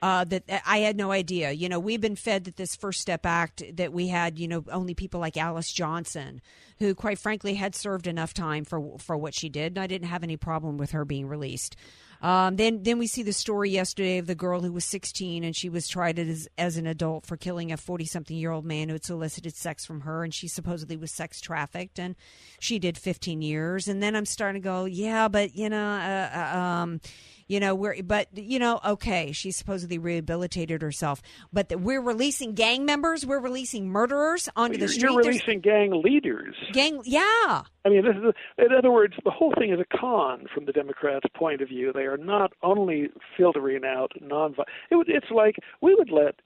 [0.00, 1.50] Uh, that I had no idea.
[1.50, 4.62] You know, we've been fed that this First Step Act that we had, you know,
[4.70, 6.40] only people like Alice Johnson,
[6.78, 10.06] who, quite frankly, had served enough time for for what she did, and I didn't
[10.06, 11.74] have any problem with her being released.
[12.20, 15.54] Um, then, then we see the story yesterday of the girl who was 16 and
[15.54, 18.88] she was tried as as an adult for killing a 40 something year old man
[18.88, 22.16] who had solicited sex from her, and she supposedly was sex trafficked, and
[22.58, 23.86] she did 15 years.
[23.86, 27.00] And then I'm starting to go, yeah, but you know, uh, uh, um,
[27.48, 31.22] You know, we're but you know, okay, she supposedly rehabilitated herself,
[31.52, 35.02] but that we're releasing gang members, we're releasing murderers onto the street.
[35.10, 36.54] You're There's- releasing gang leaders.
[36.72, 37.62] gang, yeah.
[37.84, 40.72] I mean, this is in other words, the whole thing is a con from the
[40.72, 41.90] Democrats' point of view.
[41.92, 44.54] They are not only filtering out non.
[44.90, 46.36] It would, it's like we would let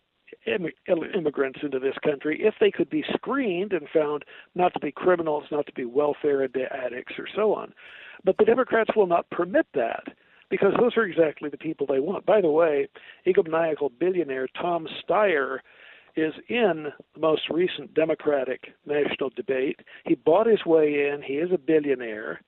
[0.46, 4.24] immi- immigrants into this country if they could be screened and found
[4.54, 7.72] not to be criminals, not to be welfare addicts, or so on.
[8.24, 10.04] But the Democrats will not permit that
[10.52, 12.26] because those are exactly the people they want.
[12.26, 12.86] By the way,
[13.26, 15.60] egomaniacal billionaire Tom Steyer
[16.14, 19.80] is in the most recent Democratic national debate.
[20.04, 21.22] He bought his way in.
[21.26, 22.42] He is a billionaire.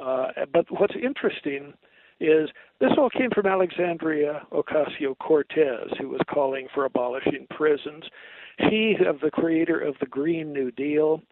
[0.00, 1.74] Uh, but what's interesting
[2.20, 2.50] is
[2.80, 8.04] this all came from Alexandria Ocasio Cortez, who was calling for abolishing prisons.
[8.68, 11.22] She, of the creator of the Green New Deal,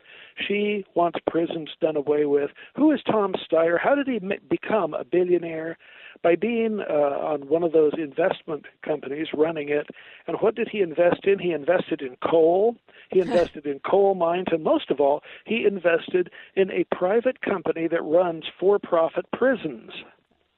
[0.46, 2.50] she wants prisons done away with.
[2.76, 3.78] Who is Tom Steyer?
[3.78, 5.76] How did he m- become a billionaire?
[6.22, 9.86] By being uh, on one of those investment companies running it.
[10.26, 11.38] And what did he invest in?
[11.38, 12.76] He invested in coal,
[13.10, 17.86] he invested in coal mines, and most of all, he invested in a private company
[17.88, 19.92] that runs for profit prisons.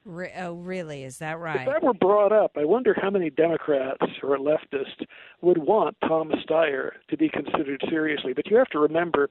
[0.05, 1.05] Re- oh, really?
[1.05, 1.61] Is that right?
[1.61, 5.05] If that were brought up, I wonder how many Democrats or leftists
[5.43, 8.33] would want Tom Steyer to be considered seriously.
[8.33, 9.29] But you have to remember,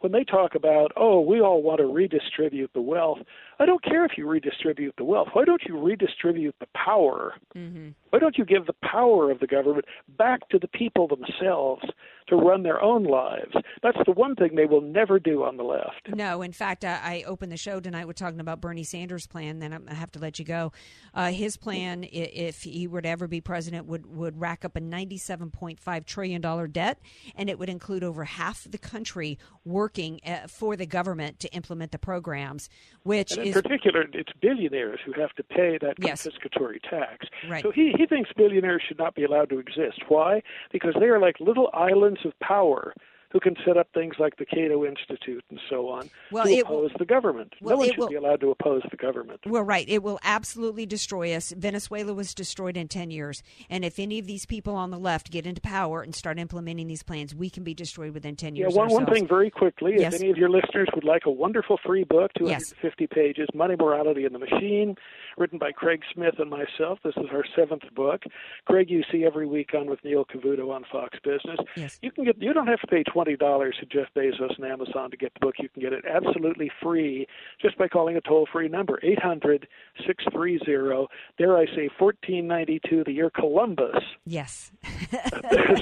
[0.00, 3.18] when they talk about, oh, we all want to redistribute the wealth,
[3.60, 5.28] I don't care if you redistribute the wealth.
[5.34, 7.34] Why don't you redistribute the power?
[7.54, 7.90] Mm-hmm.
[8.08, 9.84] Why don't you give the power of the government
[10.16, 11.82] back to the people themselves
[12.28, 13.52] to run their own lives?
[13.82, 16.08] That's the one thing they will never do on the left.
[16.08, 18.06] No, in fact, I, I opened the show tonight.
[18.06, 19.58] We're talking about Bernie Sanders' plan.
[19.58, 20.72] Then I'm- have to let you go.
[21.12, 24.80] Uh, his plan, if he were to ever be president, would would rack up a
[24.80, 26.98] 97.5 trillion dollar debt,
[27.36, 31.92] and it would include over half the country working uh, for the government to implement
[31.92, 32.68] the programs,
[33.02, 36.26] which in particular, it's billionaires who have to pay that Yes.
[36.26, 37.26] confiscatory tax.
[37.48, 37.62] Right.
[37.62, 40.02] So he, he thinks billionaires should not be allowed to exist.
[40.08, 40.42] Why?
[40.72, 42.94] Because they are like little islands of power
[43.32, 46.68] who can set up things like the Cato Institute and so on Well, to it
[46.68, 47.54] will- oppose the government.
[47.60, 49.40] well, no one should will- be allowed to oppose the government.
[49.46, 49.88] Well, right.
[49.88, 51.52] It will absolutely destroy us.
[51.52, 53.42] Venezuela was destroyed in 10 years.
[53.68, 56.86] And if any of these people on the left get into power and start implementing
[56.88, 58.74] these plans, we can be destroyed within 10 Yeah, years.
[58.74, 59.18] one, one ourselves.
[59.20, 59.94] thing very quickly.
[59.98, 60.14] Yes.
[60.14, 62.70] If any of your listeners would like a wonderful free book, Yes.
[62.70, 64.96] 250 pages, Money, Morality, and the Machine,
[65.38, 66.98] written by Craig Smith and myself.
[67.04, 68.24] This is our seventh book.
[68.66, 71.58] Craig, you see every week on with Neil Cavuto on Fox Business.
[71.76, 71.98] Yes.
[72.02, 72.40] You can get.
[72.42, 73.04] You don't have to pay
[73.38, 75.54] dollars to Jeff Bezos and Amazon to get the book.
[75.58, 77.26] You can get it absolutely free
[77.60, 79.66] just by calling a toll-free number eight hundred
[80.06, 81.08] six three zero.
[81.38, 83.04] Dare I say fourteen ninety two?
[83.04, 84.02] The year Columbus.
[84.24, 84.72] Yes.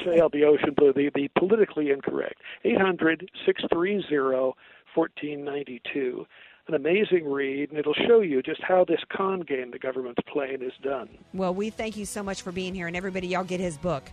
[0.04, 0.92] sailed the ocean blue.
[0.92, 2.40] The, the politically incorrect.
[2.64, 4.54] 800 630
[4.94, 6.26] 1492.
[6.68, 10.62] An amazing read, and it'll show you just how this con game the government's playing
[10.62, 11.08] is done.
[11.32, 14.10] Well, we thank you so much for being here, and everybody, y'all get his book.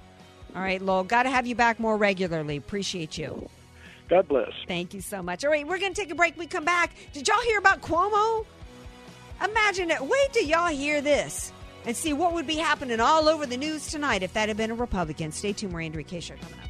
[0.55, 2.55] All right, Lowell, got to have you back more regularly.
[2.55, 3.49] Appreciate you.
[4.07, 4.51] God bless.
[4.67, 5.43] Thank you so much.
[5.43, 6.37] All right, we're going to take a break.
[6.37, 6.91] We come back.
[7.11, 8.45] Did y'all hear about Cuomo?
[9.43, 10.01] Imagine it.
[10.01, 11.51] Wait till y'all hear this
[11.85, 14.71] and see what would be happening all over the news tonight if that had been
[14.71, 15.31] a Republican.
[15.31, 15.73] Stay tuned.
[15.73, 16.21] We're Andrea Kaye.
[16.21, 16.69] Show coming up.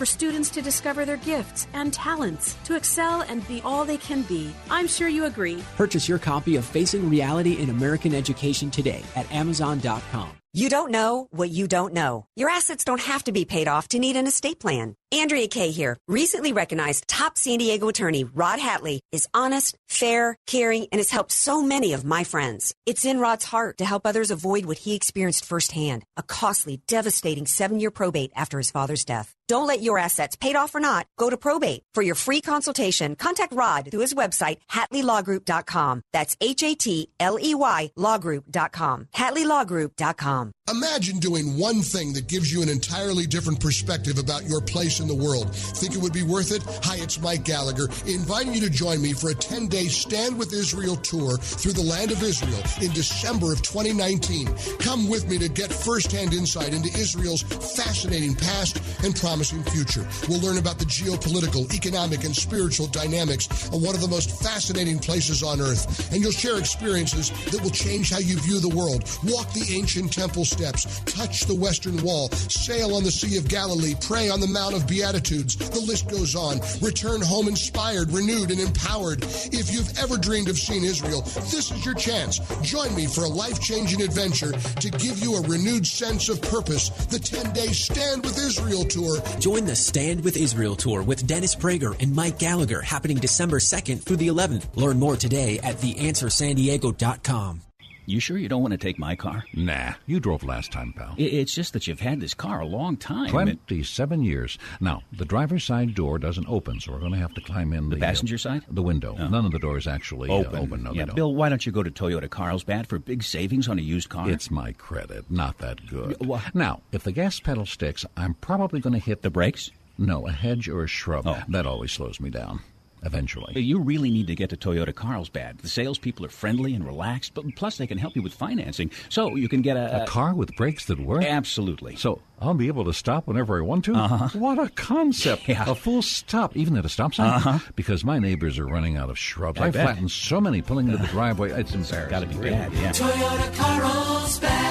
[0.01, 4.23] for students to discover their gifts and talents, to excel and be all they can
[4.23, 4.51] be.
[4.67, 5.63] I'm sure you agree.
[5.77, 10.31] Purchase your copy of Facing Reality in American Education today at Amazon.com.
[10.53, 12.25] You don't know what you don't know.
[12.35, 14.95] Your assets don't have to be paid off to need an estate plan.
[15.13, 15.97] Andrea Kaye here.
[16.09, 21.31] Recently recognized top San Diego attorney Rod Hatley is honest, fair, caring, and has helped
[21.31, 22.73] so many of my friends.
[22.85, 27.45] It's in Rod's heart to help others avoid what he experienced firsthand a costly, devastating
[27.45, 29.33] seven year probate after his father's death.
[29.51, 31.83] Don't let your assets, paid off or not, go to probate.
[31.93, 36.03] For your free consultation, contact Rod through his website, HatleyLawGroup.com.
[36.13, 39.09] That's H A T L E Y LawGroup.com.
[39.13, 40.53] HatleyLawGroup.com.
[40.71, 45.07] Imagine doing one thing that gives you an entirely different perspective about your place in
[45.09, 45.53] the world.
[45.53, 46.63] Think it would be worth it?
[46.85, 50.53] Hi, it's Mike Gallagher, inviting you to join me for a 10 day Stand with
[50.53, 54.47] Israel tour through the land of Israel in December of 2019.
[54.79, 60.07] Come with me to get firsthand insight into Israel's fascinating past and promise promising future.
[60.29, 64.99] We'll learn about the geopolitical, economic, and spiritual dynamics of one of the most fascinating
[64.99, 66.11] places on earth.
[66.13, 69.09] And you'll share experiences that will change how you view the world.
[69.23, 73.95] Walk the ancient temple steps, touch the Western Wall, sail on the Sea of Galilee,
[73.99, 75.55] pray on the Mount of Beatitudes.
[75.55, 76.59] The list goes on.
[76.79, 79.23] Return home inspired, renewed, and empowered.
[79.51, 82.37] If you've ever dreamed of seeing Israel, this is your chance.
[82.61, 86.89] Join me for a life changing adventure to give you a renewed sense of purpose.
[87.07, 89.17] The 10 day Stand with Israel tour.
[89.39, 94.01] Join the Stand with Israel tour with Dennis Prager and Mike Gallagher happening December 2nd
[94.01, 94.75] through the 11th.
[94.75, 97.61] Learn more today at theanswersandiego.com.
[98.05, 99.43] You sure you don't want to take my car?
[99.53, 101.13] Nah, you drove last time, pal.
[101.17, 103.27] It's just that you've had this car a long time.
[103.47, 104.57] It- 27 years.
[104.79, 107.89] Now, the driver's side door doesn't open, so we're going to have to climb in
[107.89, 108.63] the, The passenger uh, side?
[108.69, 109.15] The window.
[109.19, 109.27] Oh.
[109.27, 110.55] None of the doors actually uh, open.
[110.59, 110.83] open.
[110.83, 111.05] No, yeah.
[111.05, 114.29] Bill, why don't you go to Toyota Carlsbad for big savings on a used car?
[114.29, 115.29] It's my credit.
[115.29, 116.17] Not that good.
[116.19, 119.71] Y- wha- Now, if the gas pedal sticks, I'm probably going to hit the brakes.
[119.97, 121.27] No, a hedge or a shrub.
[121.27, 121.41] Oh.
[121.49, 122.61] That always slows me down.
[123.03, 123.59] Eventually.
[123.59, 125.59] You really need to get to Toyota Carlsbad.
[125.59, 129.35] The salespeople are friendly and relaxed, but plus they can help you with financing, so
[129.35, 131.23] you can get a, A car with brakes that work?
[131.23, 131.95] Absolutely.
[131.95, 133.95] So I'll be able to stop whenever I want to?
[133.95, 134.37] Uh-huh.
[134.37, 135.47] What a concept.
[135.47, 135.69] Yeah.
[135.69, 137.29] A full stop, even at a stop sign?
[137.29, 137.59] Uh-huh.
[137.75, 139.59] Because my neighbors are running out of shrubs.
[139.59, 141.51] I I, flattened so many pulling into the driveway.
[141.51, 142.09] It's embarrassing.
[142.09, 142.51] Gotta be really.
[142.51, 142.91] bad, yeah.
[142.91, 144.70] Toyota Carlsbad.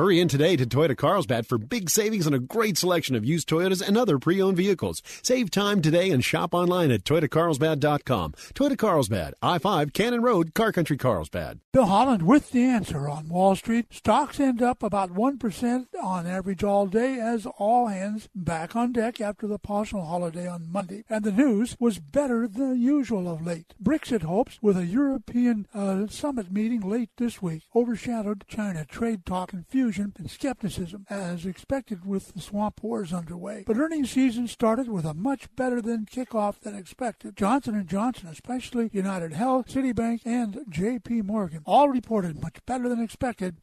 [0.00, 3.46] Hurry in today to Toyota Carlsbad for big savings on a great selection of used
[3.46, 5.02] Toyotas and other pre-owned vehicles.
[5.22, 8.32] Save time today and shop online at toyotacarlsbad.com.
[8.54, 11.60] Toyota Carlsbad, I-5 Cannon Road, Car Country Carlsbad.
[11.74, 13.88] Bill Holland with the answer on Wall Street.
[13.90, 19.20] Stocks end up about 1% on average all day as all hands back on deck
[19.20, 21.04] after the partial holiday on Monday.
[21.10, 23.74] And the news was better than usual of late.
[23.82, 29.50] Brexit hopes with a European uh, summit meeting late this week overshadowed China trade talk
[29.50, 33.64] confusion and skepticism as expected with the swamp wars underway.
[33.66, 37.36] But earnings season started with a much better than kickoff than expected.
[37.36, 43.00] Johnson & Johnson, especially United Health, Citibank, and JP Morgan all reported much better than
[43.02, 43.56] expected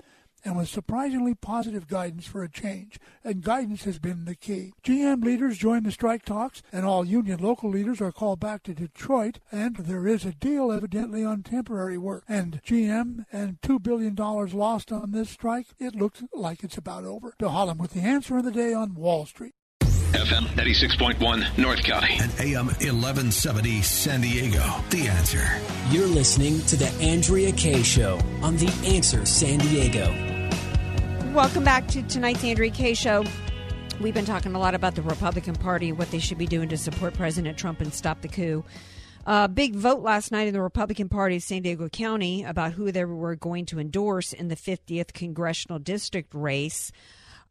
[0.48, 4.72] and with surprisingly positive guidance for a change, and guidance has been the key.
[4.82, 8.74] GM leaders join the strike talks, and all union local leaders are called back to
[8.74, 12.24] Detroit, and there is a deal evidently on temporary work.
[12.30, 17.34] And GM and $2 billion lost on this strike, it looks like it's about over.
[17.38, 19.54] Bill Holland with the answer of the day on Wall Street.
[20.14, 22.18] FM 96.1 North County.
[22.22, 24.64] And AM 1170 San Diego.
[24.89, 25.45] The answer.
[25.89, 30.36] You're listening to The Andrea Kaye Show on The Answer San Diego.
[31.34, 33.23] Welcome back to tonight's Andrea Kaye Show.
[33.99, 36.78] We've been talking a lot about the Republican Party, what they should be doing to
[36.78, 38.63] support President Trump and stop the coup.
[39.25, 42.91] Uh, big vote last night in the Republican Party of San Diego County about who
[42.91, 46.91] they were going to endorse in the 50th congressional district race.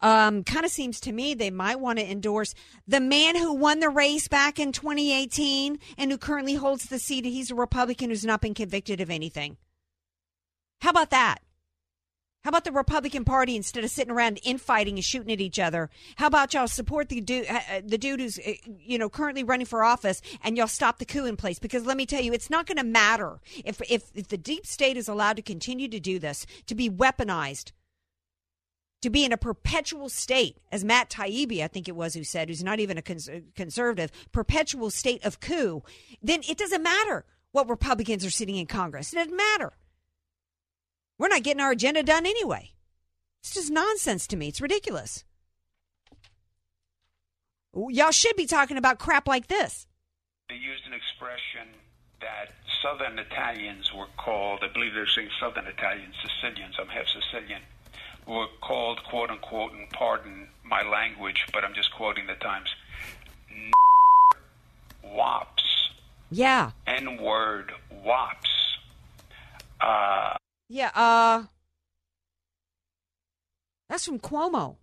[0.01, 2.55] Um, kind of seems to me they might want to endorse
[2.89, 7.25] the man who won the race back in 2018 and who currently holds the seat.
[7.25, 9.59] He's a Republican who's not been convicted of anything.
[10.81, 11.39] How about that?
[12.47, 15.91] How about the Republican Party instead of sitting around infighting and shooting at each other?
[16.15, 19.67] How about y'all support the dude, uh, the dude who's uh, you know currently running
[19.67, 21.59] for office, and y'all stop the coup in place?
[21.59, 24.65] Because let me tell you, it's not going to matter if, if if the deep
[24.65, 27.73] state is allowed to continue to do this, to be weaponized,
[29.03, 32.49] to be in a perpetual state, as Matt Taibbi, I think it was, who said,
[32.49, 35.83] who's not even a cons- conservative, perpetual state of coup.
[36.23, 39.13] Then it doesn't matter what Republicans are sitting in Congress.
[39.13, 39.73] It doesn't matter.
[41.19, 42.71] We're not getting our agenda done anyway.
[43.43, 44.49] It's just nonsense to me.
[44.49, 45.25] It's ridiculous.
[47.75, 49.87] Y'all should be talking about crap like this.
[50.49, 51.69] They used an expression
[52.21, 52.53] that
[52.83, 57.63] Southern Italians were called, I believe they're saying Southern Italians, Sicilians, I'm half Sicilian,
[58.27, 62.69] were called, quote unquote, and pardon my language, but I'm just quoting the Times,
[65.05, 65.91] wops.
[66.31, 66.71] Yeah.
[66.87, 68.51] N word wops.
[69.81, 70.35] Uh,
[70.69, 71.45] Yeah, uh
[73.89, 74.77] That's from Cuomo.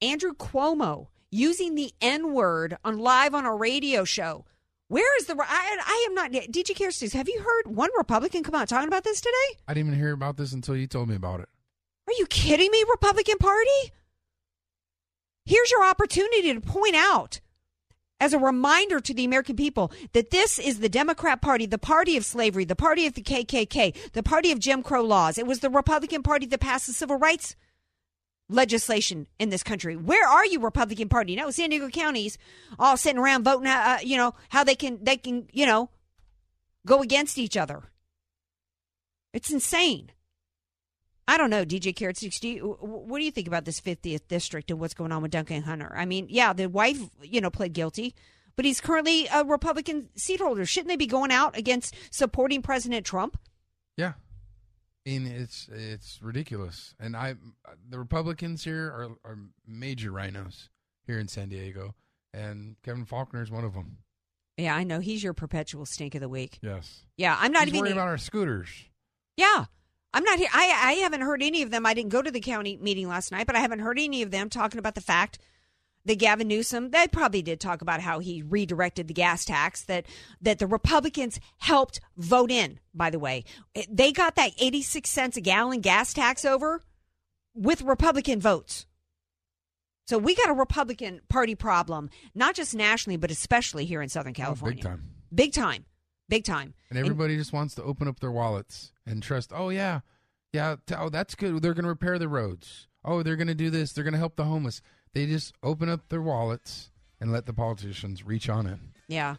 [0.00, 4.44] Andrew Cuomo using the N-word on live on a radio show.
[4.88, 8.54] Where is the I, I am not DJ Kirsten, have you heard one Republican come
[8.54, 9.58] out talking about this today?
[9.66, 11.48] I didn't even hear about this until you told me about it.
[12.06, 13.92] Are you kidding me, Republican Party?
[15.44, 17.40] Here's your opportunity to point out,
[18.20, 22.16] as a reminder to the American people, that this is the Democrat Party, the party
[22.16, 25.38] of slavery, the party of the KKK, the party of Jim Crow laws.
[25.38, 27.54] It was the Republican Party that passed the civil rights
[28.48, 29.96] legislation in this country.
[29.96, 31.36] Where are you, Republican Party?
[31.36, 32.38] Now, San Diego counties
[32.78, 35.90] all sitting around voting, uh, you know, how they can, they can, you know,
[36.86, 37.82] go against each other.
[39.32, 40.10] It's insane.
[41.28, 42.40] I don't know, DJ Carrot Six.
[42.40, 45.62] Do what do you think about this 50th district and what's going on with Duncan
[45.62, 45.92] Hunter?
[45.94, 48.14] I mean, yeah, the wife, you know, pled guilty,
[48.56, 50.64] but he's currently a Republican seat holder.
[50.64, 53.38] Shouldn't they be going out against supporting President Trump?
[53.98, 54.14] Yeah.
[55.06, 57.36] I mean, it's it's ridiculous, and I
[57.88, 60.68] the Republicans here are, are major RINOs
[61.06, 61.94] here in San Diego,
[62.32, 63.98] and Kevin Faulconer is one of them.
[64.56, 66.58] Yeah, I know he's your perpetual stink of the week.
[66.62, 67.04] Yes.
[67.16, 68.68] Yeah, I'm not He's even worried about our scooters.
[69.36, 69.66] Yeah.
[70.12, 70.48] I'm not here.
[70.52, 71.84] I, I haven't heard any of them.
[71.84, 74.30] I didn't go to the county meeting last night, but I haven't heard any of
[74.30, 75.38] them talking about the fact
[76.04, 80.06] that Gavin Newsom, they probably did talk about how he redirected the gas tax that,
[80.40, 83.44] that the Republicans helped vote in, by the way.
[83.88, 86.82] They got that 86 cents a gallon gas tax over
[87.54, 88.86] with Republican votes.
[90.06, 94.32] So we got a Republican Party problem, not just nationally, but especially here in Southern
[94.32, 94.76] oh, California.
[94.76, 95.02] big time.
[95.34, 95.84] Big time.
[96.28, 96.74] Big time.
[96.90, 99.52] And everybody just wants to open up their wallets and trust.
[99.54, 100.00] Oh yeah,
[100.52, 100.76] yeah.
[100.86, 101.62] t- Oh, that's good.
[101.62, 102.86] They're going to repair the roads.
[103.04, 103.92] Oh, they're going to do this.
[103.92, 104.82] They're going to help the homeless.
[105.14, 108.78] They just open up their wallets and let the politicians reach on it.
[109.08, 109.36] Yeah.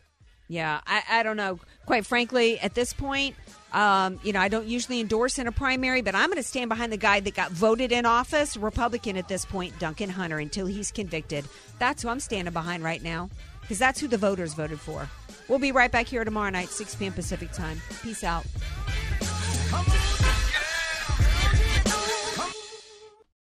[0.48, 0.82] Yeah.
[0.88, 1.60] I, I don't know.
[1.86, 3.36] Quite frankly, at this point,
[3.72, 6.70] um, you know, I don't usually endorse in a primary, but I'm going to stand
[6.70, 10.66] behind the guy that got voted in office, Republican at this point, Duncan Hunter, until
[10.66, 11.46] he's convicted.
[11.78, 13.30] That's who I'm standing behind right now
[13.70, 15.08] because that's who the voters voted for.
[15.48, 17.14] We'll be right back here tomorrow night, 6 p.m.
[17.14, 17.80] Pacific time.
[18.02, 18.44] Peace out.